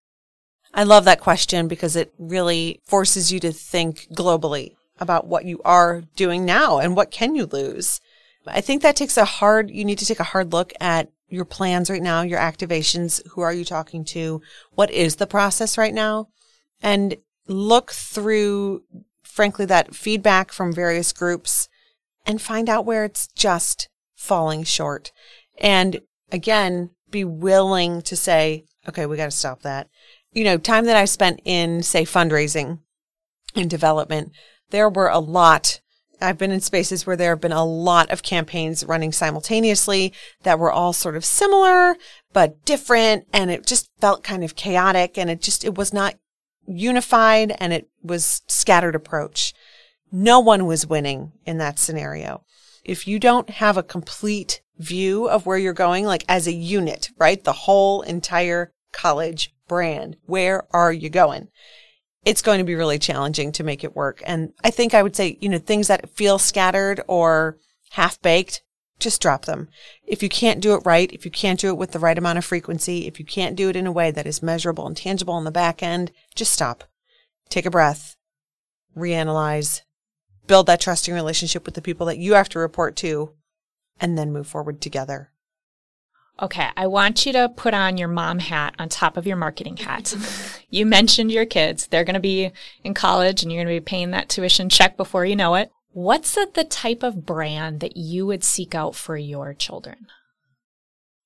I 0.75 0.83
love 0.83 1.05
that 1.05 1.21
question 1.21 1.69
because 1.69 1.95
it 1.95 2.13
really 2.19 2.81
forces 2.85 3.31
you 3.31 3.39
to 3.41 3.53
think 3.53 4.09
globally 4.13 4.75
about 4.99 5.27
what 5.27 5.45
you 5.45 5.61
are 5.65 6.03
doing 6.17 6.45
now 6.45 6.79
and 6.79 6.97
what 6.97 7.13
can 7.13 7.37
you 7.37 7.47
lose. 7.47 8.01
I 8.47 8.61
think 8.61 8.83
that 8.83 8.97
takes 8.97 9.17
a 9.17 9.25
hard, 9.25 9.71
you 9.71 9.85
need 9.85 9.99
to 9.99 10.07
take 10.07 10.21
a 10.21 10.25
hard 10.25 10.53
look 10.53 10.73
at 10.81 11.11
your 11.29 11.45
plans 11.45 11.89
right 11.89 12.03
now, 12.03 12.23
your 12.23 12.41
activations. 12.41 13.25
Who 13.29 13.41
are 13.41 13.53
you 13.53 13.65
talking 13.65 14.05
to? 14.07 14.43
What 14.75 14.91
is 14.91 15.17
the 15.17 15.29
process 15.29 15.79
right 15.79 15.95
now? 15.95 16.29
And 16.83 17.17
look 17.47 17.93
through, 17.93 18.83
frankly, 19.23 19.67
that 19.67 19.95
feedback 19.95 20.53
from 20.53 20.73
various 20.73 21.13
groups 21.13 21.69
and 22.27 22.43
find 22.43 22.69
out 22.69 22.85
where 22.85 23.05
it's 23.05 23.29
just 23.29 23.89
falling 24.17 24.65
short. 24.65 25.13
And 25.59 26.01
again, 26.33 26.91
be 27.11 27.25
willing 27.25 28.03
to 28.03 28.17
say, 28.17 28.65
okay, 28.89 29.07
we 29.07 29.17
got 29.17 29.27
to 29.27 29.31
stop 29.31 29.63
that 29.63 29.89
you 30.35 30.45
know, 30.45 30.59
time 30.59 30.85
that 30.87 30.97
I 30.97 31.05
spent 31.05 31.41
in, 31.45 31.83
say, 31.83 32.05
fundraising 32.05 32.81
and 33.55 33.71
development, 33.71 34.33
there 34.71 34.89
were 34.89 35.09
a 35.09 35.21
lot. 35.21 35.81
I've 36.21 36.39
been 36.39 36.51
in 36.51 36.61
spaces 36.61 37.07
where 37.07 37.17
there 37.17 37.31
have 37.31 37.41
been 37.41 37.53
a 37.53 37.65
lot 37.65 38.11
of 38.11 38.23
campaigns 38.23 38.85
running 38.85 39.13
simultaneously 39.13 40.13
that 40.43 40.59
were 40.59 40.73
all 40.73 40.93
sort 40.93 41.17
of 41.17 41.25
similar, 41.25 41.97
but 42.33 42.65
different. 42.65 43.27
And 43.33 43.51
it 43.51 43.67
just 43.67 43.91
felt 44.01 44.25
kind 44.25 44.43
of 44.43 44.57
chaotic 44.57 45.17
and 45.17 45.31
it 45.31 45.41
just, 45.41 45.65
it 45.65 45.77
was 45.77 45.93
not 45.93 46.17
unified 46.67 47.55
and 47.59 47.73
it 47.73 47.89
was 48.03 48.43
scattered 48.49 48.95
approach. 48.95 49.55
No 50.11 50.41
one 50.41 50.67
was 50.67 50.87
winning 50.87 51.33
in 51.47 51.59
that 51.59 51.79
scenario. 51.79 52.45
If 52.85 53.07
you 53.07 53.19
don't 53.19 53.51
have 53.51 53.77
a 53.77 53.83
complete 53.83 54.63
view 54.79 55.29
of 55.29 55.47
where 55.47 55.59
you're 55.59 55.73
going, 55.73 56.05
like 56.05 56.25
as 56.29 56.47
a 56.47 56.53
unit, 56.53 57.11
right? 57.19 57.43
The 57.43 57.53
whole 57.53 58.03
entire 58.03 58.73
college 58.93 59.54
brand. 59.69 60.17
Where 60.27 60.65
are 60.73 60.93
you 60.93 61.11
going? 61.11 61.49
It's 62.25 62.43
going 62.43 62.59
to 62.59 62.65
be 62.65 62.75
really 62.75 62.99
challenging 62.99 63.53
to 63.53 63.65
make 63.65 63.85
it 63.85 63.97
work. 63.97 64.23
And 64.25 64.53
I 64.63 64.71
think 64.71 64.95
I 64.95 65.03
would 65.03 65.15
say, 65.15 65.37
you 65.41 65.49
know, 65.49 65.59
things 65.59 65.89
that 65.89 66.11
feel 66.11 66.39
scattered 66.39 67.03
or 67.07 67.59
half 67.91 68.21
baked, 68.23 68.63
just 68.99 69.21
drop 69.21 69.45
them. 69.45 69.69
If 70.07 70.23
you 70.23 70.29
can't 70.29 70.61
do 70.61 70.75
it 70.75 70.83
right, 70.85 71.13
if 71.13 71.25
you 71.25 71.31
can't 71.31 71.61
do 71.61 71.69
it 71.69 71.77
with 71.77 71.93
the 71.93 71.99
right 71.99 72.17
amount 72.17 72.39
of 72.39 72.45
frequency, 72.45 73.07
if 73.07 73.19
you 73.19 73.27
can't 73.27 73.57
do 73.57 73.69
it 73.69 73.77
in 73.77 73.87
a 73.87 73.93
way 73.93 74.11
that 74.11 74.27
is 74.27 74.43
measurable 74.43 74.87
and 74.87 74.97
tangible 74.97 75.35
on 75.35 75.45
the 75.45 75.51
back 75.51 75.83
end, 75.83 76.13
just 76.35 76.53
stop. 76.53 76.85
Take 77.51 77.67
a 77.67 77.71
breath, 77.71 78.17
reanalyze, 78.97 79.83
build 80.47 80.67
that 80.67 80.81
trusting 80.81 81.13
relationship 81.13 81.67
with 81.67 81.75
the 81.75 81.83
people 81.83 82.07
that 82.07 82.19
you 82.19 82.35
have 82.35 82.49
to 82.51 82.59
report 82.59 82.97
to, 82.97 83.33
and 84.01 84.17
then 84.17 84.33
move 84.33 84.47
forward 84.47 84.81
together. 84.81 85.31
Okay, 86.43 86.69
I 86.77 86.89
want 86.89 87.27
you 87.27 87.33
to 87.33 87.49
put 87.49 87.75
on 87.75 87.97
your 87.97 88.09
mom 88.09 88.41
hat 88.41 88.75
on 88.79 88.89
top 88.89 89.17
of 89.17 89.27
your 89.27 89.37
marketing 89.37 89.77
hat. 89.77 90.15
you 90.71 90.85
mentioned 90.85 91.31
your 91.31 91.47
kids. 91.47 91.87
They're 91.87 92.05
going 92.05 92.15
to 92.15 92.21
be 92.21 92.51
in 92.83 92.93
college 92.93 93.43
and 93.43 93.53
you're 93.53 93.65
going 93.65 93.75
to 93.75 93.81
be 93.81 93.85
paying 93.85 94.11
that 94.11 94.29
tuition 94.29 94.69
check 94.69 94.97
before 94.97 95.25
you 95.25 95.37
know 95.37 95.55
it. 95.55 95.71
What's 95.93 96.35
the, 96.35 96.49
the 96.53 96.65
type 96.65 97.05
of 97.05 97.25
brand 97.25 97.79
that 97.81 97.97
you 97.97 98.27
would 98.27 98.43
seek 98.43 98.75
out 98.75 98.97
for 98.97 99.17
your 99.17 99.55
children? 99.55 100.09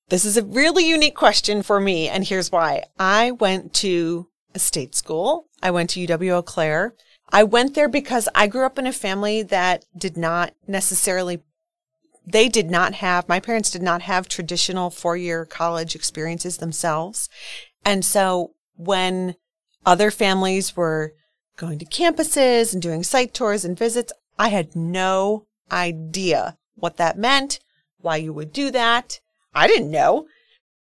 This 0.09 0.25
is 0.25 0.37
a 0.37 0.45
really 0.45 0.87
unique 0.87 1.15
question 1.15 1.63
for 1.63 1.79
me, 1.79 2.07
and 2.07 2.23
here's 2.23 2.51
why. 2.51 2.83
I 2.99 3.31
went 3.31 3.73
to 3.75 4.27
a 4.53 4.59
state 4.59 4.95
school. 4.95 5.47
I 5.61 5.71
went 5.71 5.91
to 5.91 6.05
UW 6.05 6.37
Eau 6.37 6.41
Claire. 6.43 6.95
I 7.31 7.43
went 7.43 7.75
there 7.75 7.89
because 7.89 8.27
I 8.33 8.47
grew 8.47 8.65
up 8.65 8.79
in 8.79 8.87
a 8.87 8.93
family 8.93 9.43
that 9.43 9.85
did 9.95 10.17
not 10.17 10.53
necessarily 10.67 11.41
they 12.31 12.47
did 12.49 12.69
not 12.69 12.95
have, 12.95 13.27
my 13.27 13.39
parents 13.39 13.71
did 13.71 13.81
not 13.81 14.01
have 14.03 14.27
traditional 14.27 14.89
four 14.89 15.17
year 15.17 15.45
college 15.45 15.95
experiences 15.95 16.57
themselves. 16.57 17.29
And 17.85 18.03
so 18.03 18.51
when 18.75 19.35
other 19.85 20.11
families 20.11 20.75
were 20.75 21.13
going 21.57 21.79
to 21.79 21.85
campuses 21.85 22.73
and 22.73 22.81
doing 22.81 23.03
site 23.03 23.33
tours 23.33 23.65
and 23.65 23.77
visits, 23.77 24.13
I 24.37 24.49
had 24.49 24.75
no 24.75 25.47
idea 25.71 26.57
what 26.75 26.97
that 26.97 27.17
meant, 27.17 27.59
why 27.99 28.17
you 28.17 28.31
would 28.33 28.53
do 28.53 28.71
that. 28.71 29.19
I 29.53 29.67
didn't 29.67 29.91
know. 29.91 30.27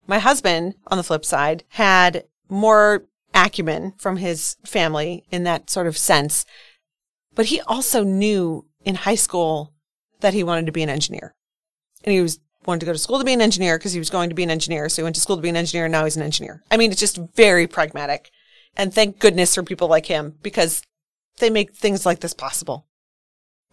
My 0.06 0.18
husband, 0.18 0.74
on 0.86 0.98
the 0.98 1.04
flip 1.04 1.24
side, 1.24 1.64
had 1.70 2.24
more 2.48 3.04
acumen 3.34 3.94
from 3.98 4.16
his 4.16 4.56
family 4.64 5.24
in 5.30 5.44
that 5.44 5.70
sort 5.70 5.86
of 5.86 5.96
sense. 5.96 6.44
But 7.34 7.46
he 7.46 7.60
also 7.62 8.04
knew 8.04 8.66
in 8.84 8.94
high 8.96 9.14
school 9.14 9.72
that 10.20 10.34
he 10.34 10.44
wanted 10.44 10.66
to 10.66 10.72
be 10.72 10.82
an 10.82 10.88
engineer. 10.88 11.34
And 12.04 12.12
he 12.12 12.20
was 12.20 12.40
wanted 12.66 12.80
to 12.80 12.86
go 12.86 12.92
to 12.92 12.98
school 12.98 13.18
to 13.18 13.24
be 13.24 13.32
an 13.32 13.40
engineer 13.40 13.78
because 13.78 13.92
he 13.92 13.98
was 13.98 14.10
going 14.10 14.28
to 14.28 14.34
be 14.34 14.42
an 14.42 14.50
engineer. 14.50 14.88
So 14.88 15.02
he 15.02 15.04
went 15.04 15.16
to 15.16 15.20
school 15.20 15.36
to 15.36 15.42
be 15.42 15.48
an 15.48 15.56
engineer 15.56 15.86
and 15.86 15.92
now 15.92 16.04
he's 16.04 16.16
an 16.16 16.22
engineer. 16.22 16.62
I 16.70 16.76
mean, 16.76 16.90
it's 16.90 17.00
just 17.00 17.18
very 17.34 17.66
pragmatic. 17.66 18.30
And 18.76 18.94
thank 18.94 19.18
goodness 19.18 19.54
for 19.54 19.62
people 19.62 19.88
like 19.88 20.06
him 20.06 20.36
because 20.42 20.82
they 21.38 21.50
make 21.50 21.74
things 21.74 22.06
like 22.06 22.20
this 22.20 22.34
possible. 22.34 22.86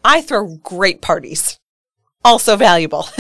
I 0.04 0.22
throw 0.22 0.58
great 0.58 1.02
parties. 1.02 1.60
Also 2.24 2.56
valuable. 2.56 3.08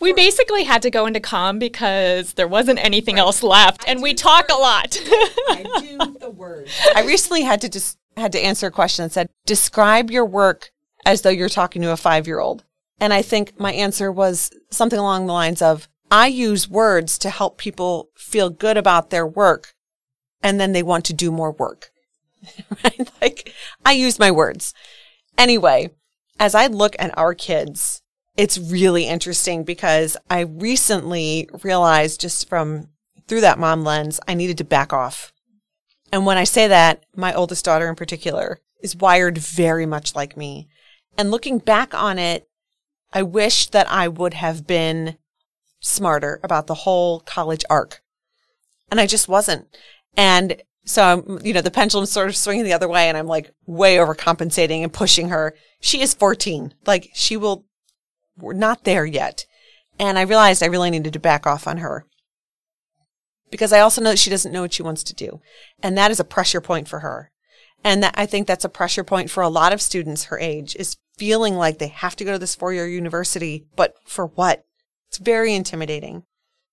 we 0.00 0.12
basically 0.12 0.64
had 0.64 0.82
to 0.82 0.90
go 0.90 1.06
into 1.06 1.20
com 1.20 1.58
because 1.58 2.34
there 2.34 2.48
wasn't 2.48 2.84
anything 2.84 3.16
right. 3.16 3.22
else 3.22 3.42
left 3.42 3.84
and 3.88 4.02
we 4.02 4.14
talk 4.14 4.48
a 4.50 4.54
lot. 4.54 4.98
I 5.48 5.64
do 5.80 6.14
the 6.20 6.30
words. 6.30 6.70
I 6.94 7.02
recently 7.02 7.42
had 7.42 7.60
to 7.62 7.68
just 7.68 7.98
had 8.16 8.32
to 8.32 8.40
answer 8.40 8.66
a 8.66 8.70
question 8.70 9.04
that 9.04 9.12
said, 9.12 9.28
describe 9.46 10.10
your 10.10 10.26
work 10.26 10.70
as 11.04 11.22
though 11.22 11.30
you're 11.30 11.48
talking 11.48 11.82
to 11.82 11.92
a 11.92 11.96
five 11.96 12.26
year 12.26 12.40
old. 12.40 12.64
And 13.00 13.12
I 13.12 13.22
think 13.22 13.58
my 13.58 13.72
answer 13.72 14.12
was 14.12 14.50
something 14.70 14.98
along 14.98 15.26
the 15.26 15.32
lines 15.32 15.60
of, 15.60 15.88
I 16.10 16.26
use 16.26 16.68
words 16.68 17.18
to 17.18 17.30
help 17.30 17.58
people 17.58 18.10
feel 18.14 18.50
good 18.50 18.76
about 18.76 19.10
their 19.10 19.26
work 19.26 19.74
and 20.42 20.60
then 20.60 20.72
they 20.72 20.82
want 20.82 21.04
to 21.06 21.14
do 21.14 21.30
more 21.30 21.52
work. 21.52 21.90
Like 23.20 23.52
I 23.86 23.92
use 23.92 24.18
my 24.18 24.32
words. 24.32 24.74
Anyway, 25.38 25.90
as 26.40 26.56
I 26.56 26.66
look 26.66 26.96
at 26.98 27.16
our 27.16 27.34
kids, 27.34 28.02
it's 28.36 28.58
really 28.58 29.06
interesting 29.06 29.62
because 29.62 30.16
I 30.28 30.40
recently 30.40 31.48
realized 31.62 32.20
just 32.20 32.48
from 32.48 32.88
through 33.28 33.42
that 33.42 33.60
mom 33.60 33.84
lens, 33.84 34.18
I 34.26 34.34
needed 34.34 34.58
to 34.58 34.64
back 34.64 34.92
off. 34.92 35.32
And 36.12 36.26
when 36.26 36.36
I 36.36 36.44
say 36.44 36.66
that, 36.66 37.04
my 37.14 37.32
oldest 37.32 37.64
daughter 37.64 37.88
in 37.88 37.94
particular 37.94 38.58
is 38.82 38.96
wired 38.96 39.38
very 39.38 39.86
much 39.86 40.14
like 40.16 40.36
me. 40.36 40.68
And 41.16 41.30
looking 41.30 41.58
back 41.58 41.94
on 41.94 42.18
it, 42.18 42.48
I 43.12 43.22
wish 43.22 43.68
that 43.68 43.90
I 43.90 44.08
would 44.08 44.34
have 44.34 44.66
been 44.66 45.16
smarter 45.80 46.40
about 46.42 46.66
the 46.66 46.74
whole 46.74 47.20
college 47.20 47.64
arc. 47.68 48.02
And 48.90 49.00
I 49.00 49.06
just 49.06 49.28
wasn't. 49.28 49.66
And 50.16 50.62
so 50.84 51.02
I'm, 51.02 51.38
you 51.44 51.52
know, 51.52 51.60
the 51.60 51.70
pendulum's 51.70 52.10
sort 52.10 52.28
of 52.28 52.36
swinging 52.36 52.64
the 52.64 52.72
other 52.72 52.88
way 52.88 53.08
and 53.08 53.16
I'm 53.16 53.26
like 53.26 53.52
way 53.66 53.96
overcompensating 53.96 54.82
and 54.82 54.92
pushing 54.92 55.28
her. 55.28 55.54
She 55.80 56.00
is 56.00 56.14
14. 56.14 56.74
Like 56.86 57.10
she 57.14 57.36
will, 57.36 57.64
we're 58.36 58.52
not 58.54 58.84
there 58.84 59.06
yet. 59.06 59.46
And 59.98 60.18
I 60.18 60.22
realized 60.22 60.62
I 60.62 60.66
really 60.66 60.90
needed 60.90 61.12
to 61.12 61.20
back 61.20 61.46
off 61.46 61.66
on 61.66 61.78
her 61.78 62.06
because 63.50 63.72
I 63.72 63.80
also 63.80 64.00
know 64.00 64.10
that 64.10 64.18
she 64.18 64.30
doesn't 64.30 64.52
know 64.52 64.62
what 64.62 64.72
she 64.72 64.82
wants 64.82 65.04
to 65.04 65.14
do. 65.14 65.40
And 65.82 65.96
that 65.96 66.10
is 66.10 66.18
a 66.18 66.24
pressure 66.24 66.60
point 66.60 66.88
for 66.88 67.00
her. 67.00 67.30
And 67.84 68.02
that 68.02 68.14
I 68.16 68.26
think 68.26 68.46
that's 68.46 68.64
a 68.64 68.70
pressure 68.70 69.04
point 69.04 69.30
for 69.30 69.42
a 69.42 69.48
lot 69.48 69.72
of 69.72 69.82
students 69.82 70.24
her 70.24 70.38
age 70.38 70.74
is 70.76 70.96
feeling 71.16 71.56
like 71.56 71.78
they 71.78 71.88
have 71.88 72.16
to 72.16 72.24
go 72.24 72.32
to 72.32 72.38
this 72.38 72.54
four 72.54 72.72
year 72.72 72.86
university, 72.86 73.66
but 73.76 73.94
for 74.04 74.26
what? 74.26 74.64
It's 75.08 75.18
very 75.18 75.54
intimidating. 75.54 76.24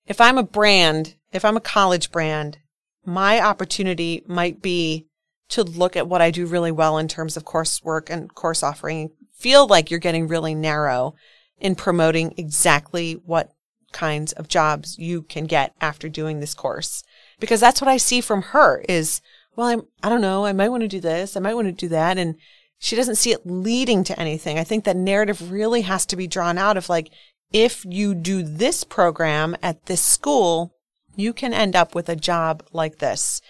If 0.06 0.22
I'm 0.22 0.38
a 0.38 0.44
brand, 0.44 1.16
if 1.32 1.44
I'm 1.46 1.58
a 1.58 1.62
college 1.62 2.12
brand, 2.12 2.58
my 3.06 3.42
opportunity 3.42 4.24
might 4.28 4.62
be 4.62 5.08
to 5.50 5.64
look 5.64 5.96
at 5.96 6.08
what 6.08 6.22
I 6.22 6.32
do 6.32 6.46
really 6.46 6.72
well 6.72 6.98
in 6.98 7.08
terms 7.08 7.36
of 7.36 7.44
coursework 7.44 8.10
and 8.10 8.34
course 8.34 8.64
offering. 8.64 9.12
Feel 9.34 9.68
like 9.68 9.90
you're 9.90 10.00
getting 10.00 10.28
really 10.28 10.56
narrow 10.56 11.16
in 11.60 11.76
promoting 11.76 12.34
exactly 12.38 13.14
what 13.14 13.52
kinds 13.92 14.32
of 14.34 14.48
jobs 14.48 14.98
you 14.98 15.24
can 15.24 15.46
get 15.46 15.74
after 15.82 16.08
doing 16.08 16.40
this 16.40 16.54
course. 16.54 17.04
Because 17.40 17.60
that's 17.60 17.82
what 17.82 17.88
I 17.88 17.98
see 17.98 18.22
from 18.22 18.42
her 18.42 18.84
is, 18.88 19.22
well, 19.56 19.68
I'm, 19.68 19.82
I 20.04 20.10
don't 20.10 20.22
know, 20.22 20.46
I 20.46 20.54
might 20.54 20.70
want 20.70 20.82
to 20.82 20.88
do 20.88 21.00
this, 21.00 21.36
I 21.36 21.40
might 21.40 21.56
want 21.56 21.68
to 21.68 21.72
do 21.72 21.90
that. 21.90 22.18
And 22.18 22.36
she 22.80 22.96
doesn't 22.96 23.16
see 23.16 23.32
it 23.32 23.46
leading 23.46 24.04
to 24.06 24.20
anything. 24.20 24.58
I 24.58 24.64
think 24.64 24.86
that 24.86 24.96
narrative 24.96 25.52
really 25.52 25.82
has 25.82 26.06
to 26.08 26.16
be 26.16 26.28
drawn 26.28 26.58
out 26.58 26.78
of 26.78 26.90
like, 26.90 27.12
if 27.52 27.84
you 27.86 28.16
do 28.16 28.42
this 28.42 28.84
program 28.84 29.56
at 29.62 29.86
this 29.86 30.02
school, 30.02 30.74
you 31.16 31.34
can 31.34 31.54
end 31.54 31.76
up 31.76 31.94
with 31.94 32.08
a 32.08 32.16
job 32.16 32.64
like 32.72 33.00
this. 33.00 33.42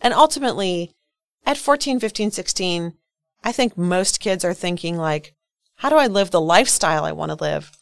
And 0.00 0.14
ultimately, 0.14 0.92
at 1.44 1.56
14, 1.56 1.98
15, 1.98 2.30
16, 2.30 2.92
I 3.42 3.52
think 3.52 3.76
most 3.76 4.20
kids 4.20 4.44
are 4.44 4.54
thinking 4.54 4.96
like, 4.96 5.34
how 5.76 5.90
do 5.90 5.96
I 5.96 6.06
live 6.06 6.30
the 6.30 6.40
lifestyle 6.40 7.04
I 7.04 7.12
want 7.12 7.30
to 7.30 7.36
live? 7.36 7.72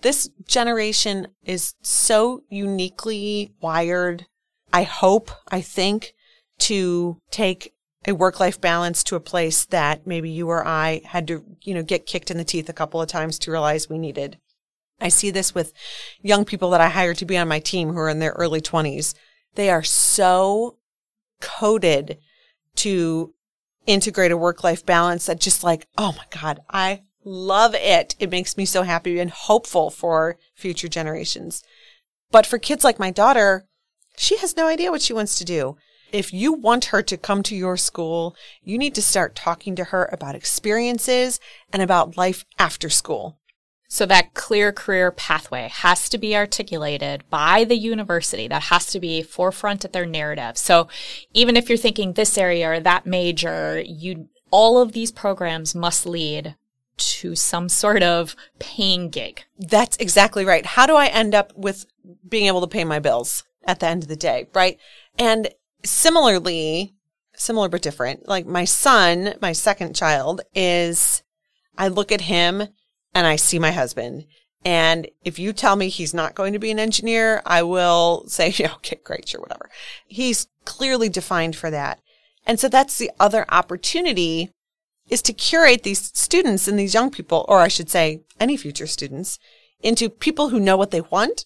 This 0.00 0.30
generation 0.46 1.28
is 1.44 1.74
so 1.82 2.42
uniquely 2.48 3.52
wired. 3.60 4.26
I 4.72 4.82
hope, 4.82 5.30
I 5.48 5.60
think, 5.60 6.14
to 6.60 7.18
take 7.30 7.73
a 8.06 8.12
work 8.12 8.40
life 8.40 8.60
balance 8.60 9.02
to 9.04 9.16
a 9.16 9.20
place 9.20 9.64
that 9.66 10.06
maybe 10.06 10.30
you 10.30 10.48
or 10.48 10.66
I 10.66 11.00
had 11.04 11.26
to, 11.28 11.44
you 11.62 11.74
know, 11.74 11.82
get 11.82 12.06
kicked 12.06 12.30
in 12.30 12.36
the 12.36 12.44
teeth 12.44 12.68
a 12.68 12.74
couple 12.74 13.00
of 13.00 13.08
times 13.08 13.38
to 13.40 13.50
realize 13.50 13.88
we 13.88 13.98
needed. 13.98 14.38
I 15.00 15.08
see 15.08 15.30
this 15.30 15.54
with 15.54 15.72
young 16.20 16.44
people 16.44 16.70
that 16.70 16.80
I 16.80 16.88
hire 16.88 17.14
to 17.14 17.24
be 17.24 17.36
on 17.36 17.48
my 17.48 17.58
team 17.58 17.92
who 17.92 17.98
are 17.98 18.08
in 18.08 18.18
their 18.18 18.32
early 18.32 18.60
20s. 18.60 19.14
They 19.54 19.70
are 19.70 19.82
so 19.82 20.78
coded 21.40 22.18
to 22.76 23.34
integrate 23.86 24.32
a 24.32 24.36
work 24.36 24.64
life 24.64 24.84
balance 24.84 25.26
that 25.26 25.40
just 25.40 25.64
like, 25.64 25.86
oh 25.98 26.12
my 26.12 26.24
God, 26.30 26.60
I 26.70 27.02
love 27.24 27.74
it. 27.74 28.14
It 28.18 28.30
makes 28.30 28.56
me 28.56 28.64
so 28.64 28.82
happy 28.82 29.18
and 29.18 29.30
hopeful 29.30 29.90
for 29.90 30.38
future 30.54 30.88
generations. 30.88 31.62
But 32.30 32.46
for 32.46 32.58
kids 32.58 32.84
like 32.84 32.98
my 32.98 33.10
daughter, 33.10 33.66
she 34.16 34.36
has 34.38 34.56
no 34.56 34.66
idea 34.66 34.90
what 34.90 35.02
she 35.02 35.12
wants 35.12 35.38
to 35.38 35.44
do 35.44 35.76
if 36.14 36.32
you 36.32 36.52
want 36.52 36.86
her 36.86 37.02
to 37.02 37.16
come 37.16 37.42
to 37.42 37.56
your 37.56 37.76
school, 37.76 38.36
you 38.62 38.78
need 38.78 38.94
to 38.94 39.02
start 39.02 39.34
talking 39.34 39.74
to 39.74 39.84
her 39.84 40.08
about 40.12 40.36
experiences 40.36 41.40
and 41.72 41.82
about 41.82 42.16
life 42.16 42.44
after 42.56 42.88
school. 42.88 43.36
So 43.88 44.06
that 44.06 44.32
clear 44.32 44.72
career 44.72 45.10
pathway 45.10 45.68
has 45.68 46.08
to 46.10 46.18
be 46.18 46.36
articulated 46.36 47.24
by 47.30 47.64
the 47.64 47.76
university. 47.76 48.46
That 48.46 48.62
has 48.62 48.86
to 48.86 49.00
be 49.00 49.22
forefront 49.22 49.84
at 49.84 49.92
their 49.92 50.06
narrative. 50.06 50.56
So 50.56 50.86
even 51.32 51.56
if 51.56 51.68
you're 51.68 51.76
thinking 51.78 52.12
this 52.12 52.38
area 52.38 52.70
or 52.70 52.80
that 52.80 53.06
major, 53.06 53.82
you, 53.84 54.28
all 54.52 54.80
of 54.80 54.92
these 54.92 55.10
programs 55.10 55.74
must 55.74 56.06
lead 56.06 56.54
to 56.96 57.34
some 57.34 57.68
sort 57.68 58.04
of 58.04 58.36
paying 58.60 59.10
gig. 59.10 59.42
That's 59.58 59.96
exactly 59.96 60.44
right. 60.44 60.64
How 60.64 60.86
do 60.86 60.94
I 60.94 61.06
end 61.06 61.34
up 61.34 61.52
with 61.56 61.86
being 62.28 62.46
able 62.46 62.60
to 62.60 62.68
pay 62.68 62.84
my 62.84 63.00
bills 63.00 63.42
at 63.64 63.80
the 63.80 63.86
end 63.88 64.04
of 64.04 64.08
the 64.08 64.16
day? 64.16 64.46
Right. 64.54 64.78
And 65.18 65.48
similarly, 65.84 66.94
similar 67.36 67.68
but 67.68 67.82
different, 67.82 68.28
like 68.28 68.46
my 68.46 68.64
son, 68.64 69.34
my 69.40 69.52
second 69.52 69.94
child 69.94 70.42
is, 70.54 71.22
I 71.76 71.88
look 71.88 72.12
at 72.12 72.22
him 72.22 72.68
and 73.14 73.26
I 73.26 73.36
see 73.36 73.58
my 73.58 73.70
husband 73.70 74.26
And 74.66 75.08
if 75.24 75.38
you 75.38 75.52
tell 75.52 75.76
me 75.76 75.88
he's 75.88 76.14
not 76.14 76.34
going 76.34 76.54
to 76.54 76.58
be 76.58 76.70
an 76.70 76.78
engineer, 76.78 77.42
I 77.44 77.62
will 77.62 78.24
say, 78.28 78.48
okay, 78.76 78.98
great, 79.04 79.28
sure, 79.28 79.40
whatever. 79.40 79.70
He's 80.06 80.48
clearly 80.64 81.08
defined 81.08 81.54
for 81.54 81.70
that. 81.70 82.00
And 82.46 82.58
so 82.58 82.68
that's 82.68 82.96
the 82.96 83.10
other 83.20 83.44
opportunity 83.50 84.50
is 85.10 85.20
to 85.22 85.32
curate 85.34 85.82
these 85.82 86.10
students 86.14 86.66
and 86.66 86.78
these 86.78 86.94
young 86.94 87.10
people, 87.10 87.44
or 87.46 87.60
I 87.60 87.68
should 87.68 87.90
say 87.90 88.22
any 88.40 88.56
future 88.56 88.86
students, 88.86 89.38
into 89.82 90.08
people 90.08 90.48
who 90.48 90.58
know 90.58 90.78
what 90.78 90.90
they 90.90 91.02
want 91.02 91.44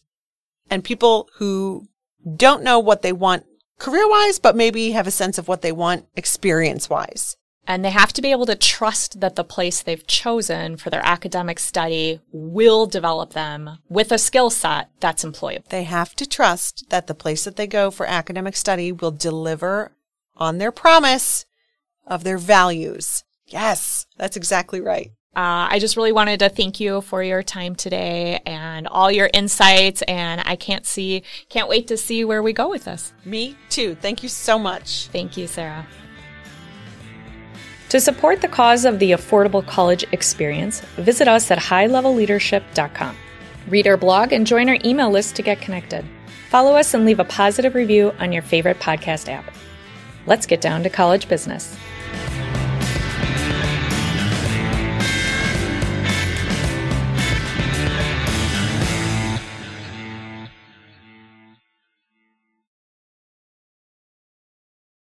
and 0.71 0.85
people 0.85 1.29
who 1.39 1.89
don't 2.37 2.63
know 2.63 2.79
what 2.79 3.03
they 3.03 3.13
want 3.13 3.47
career 3.79 4.09
wise, 4.09 4.39
but 4.39 4.57
maybe 4.57 4.91
have 4.91 5.07
a 5.07 5.13
sense 5.13 5.39
of 5.39 5.49
what 5.49 5.63
they 5.63 5.73
want 5.73 6.07
experience 6.17 6.91
wise. 6.91 7.37
And 7.67 7.85
they 7.85 7.91
have 7.91 8.15
to 8.15 8.23
be 8.23 8.31
able 8.31 8.47
to 8.47 8.57
trust 8.57 9.21
that 9.21 9.37
the 9.37 9.45
place 9.45 9.83
they've 9.83 10.07
chosen 10.07 10.79
for 10.79 10.89
their 10.89 11.05
academic 11.05 11.59
study 11.59 12.21
will 12.33 12.87
develop 12.87 13.35
them 13.35 13.79
with 13.91 14.11
a 14.11 14.17
skill 14.17 14.49
set 14.49 14.89
that's 15.01 15.23
employable. 15.23 15.69
They 15.69 15.85
have 15.85 16.17
to 16.17 16.27
trust 16.27 16.89
that 16.89 17.09
the 17.09 17.15
place 17.15 17.45
that 17.45 17.57
they 17.57 17.67
go 17.67 17.91
for 17.91 18.07
academic 18.07 18.57
study 18.57 18.91
will 18.91 19.11
deliver 19.11 19.93
on 20.35 20.57
their 20.57 20.73
promise 20.73 21.45
of 22.07 22.25
their 22.25 22.39
values. 22.39 23.25
Yes, 23.45 24.07
that's 24.17 24.37
exactly 24.37 24.81
right. 24.81 25.13
Uh, 25.39 25.69
I 25.71 25.79
just 25.79 25.97
really 25.97 26.11
wanted 26.11 26.41
to 26.41 26.49
thank 26.49 26.81
you 26.81 27.01
for 27.01 27.23
your 27.23 27.45
time 27.45 27.77
today 27.77 28.41
and 28.45 28.89
all 28.89 29.09
your 29.09 29.31
insights. 29.33 30.03
And 30.03 30.43
I 30.45 30.57
can't 30.57 30.85
see, 30.85 31.23
can't 31.49 31.69
wait 31.69 31.87
to 31.87 31.97
see 31.97 32.25
where 32.25 32.43
we 32.43 32.53
go 32.53 32.69
with 32.69 32.87
this. 32.87 33.13
Me 33.25 33.57
too. 33.69 33.95
Thank 33.95 34.25
you 34.25 34.29
so 34.29 34.59
much. 34.59 35.07
Thank 35.13 35.37
you, 35.37 35.47
Sarah. 35.47 35.87
To 37.91 38.01
support 38.01 38.41
the 38.41 38.49
cause 38.49 38.85
of 38.85 38.99
the 38.99 39.13
affordable 39.13 39.65
college 39.65 40.05
experience, 40.11 40.81
visit 40.97 41.29
us 41.29 41.53
at 41.53 41.59
highlevelleadership.com. 41.59 43.17
Read 43.69 43.87
our 43.87 43.97
blog 43.97 44.33
and 44.33 44.45
join 44.45 44.69
our 44.69 44.79
email 44.85 45.09
list 45.09 45.37
to 45.37 45.43
get 45.43 45.61
connected. 45.61 46.05
Follow 46.51 46.75
us 46.75 46.95
and 46.95 47.05
leave 47.05 47.21
a 47.21 47.25
positive 47.25 47.77
review 47.77 48.13
on 48.19 48.33
your 48.33 48.43
favorite 48.43 48.81
podcast 48.81 49.29
app. 49.29 49.55
Let's 50.27 50.47
get 50.47 50.61
down 50.61 50.83
to 50.83 50.91
college 50.91 51.29
business. 51.29 51.79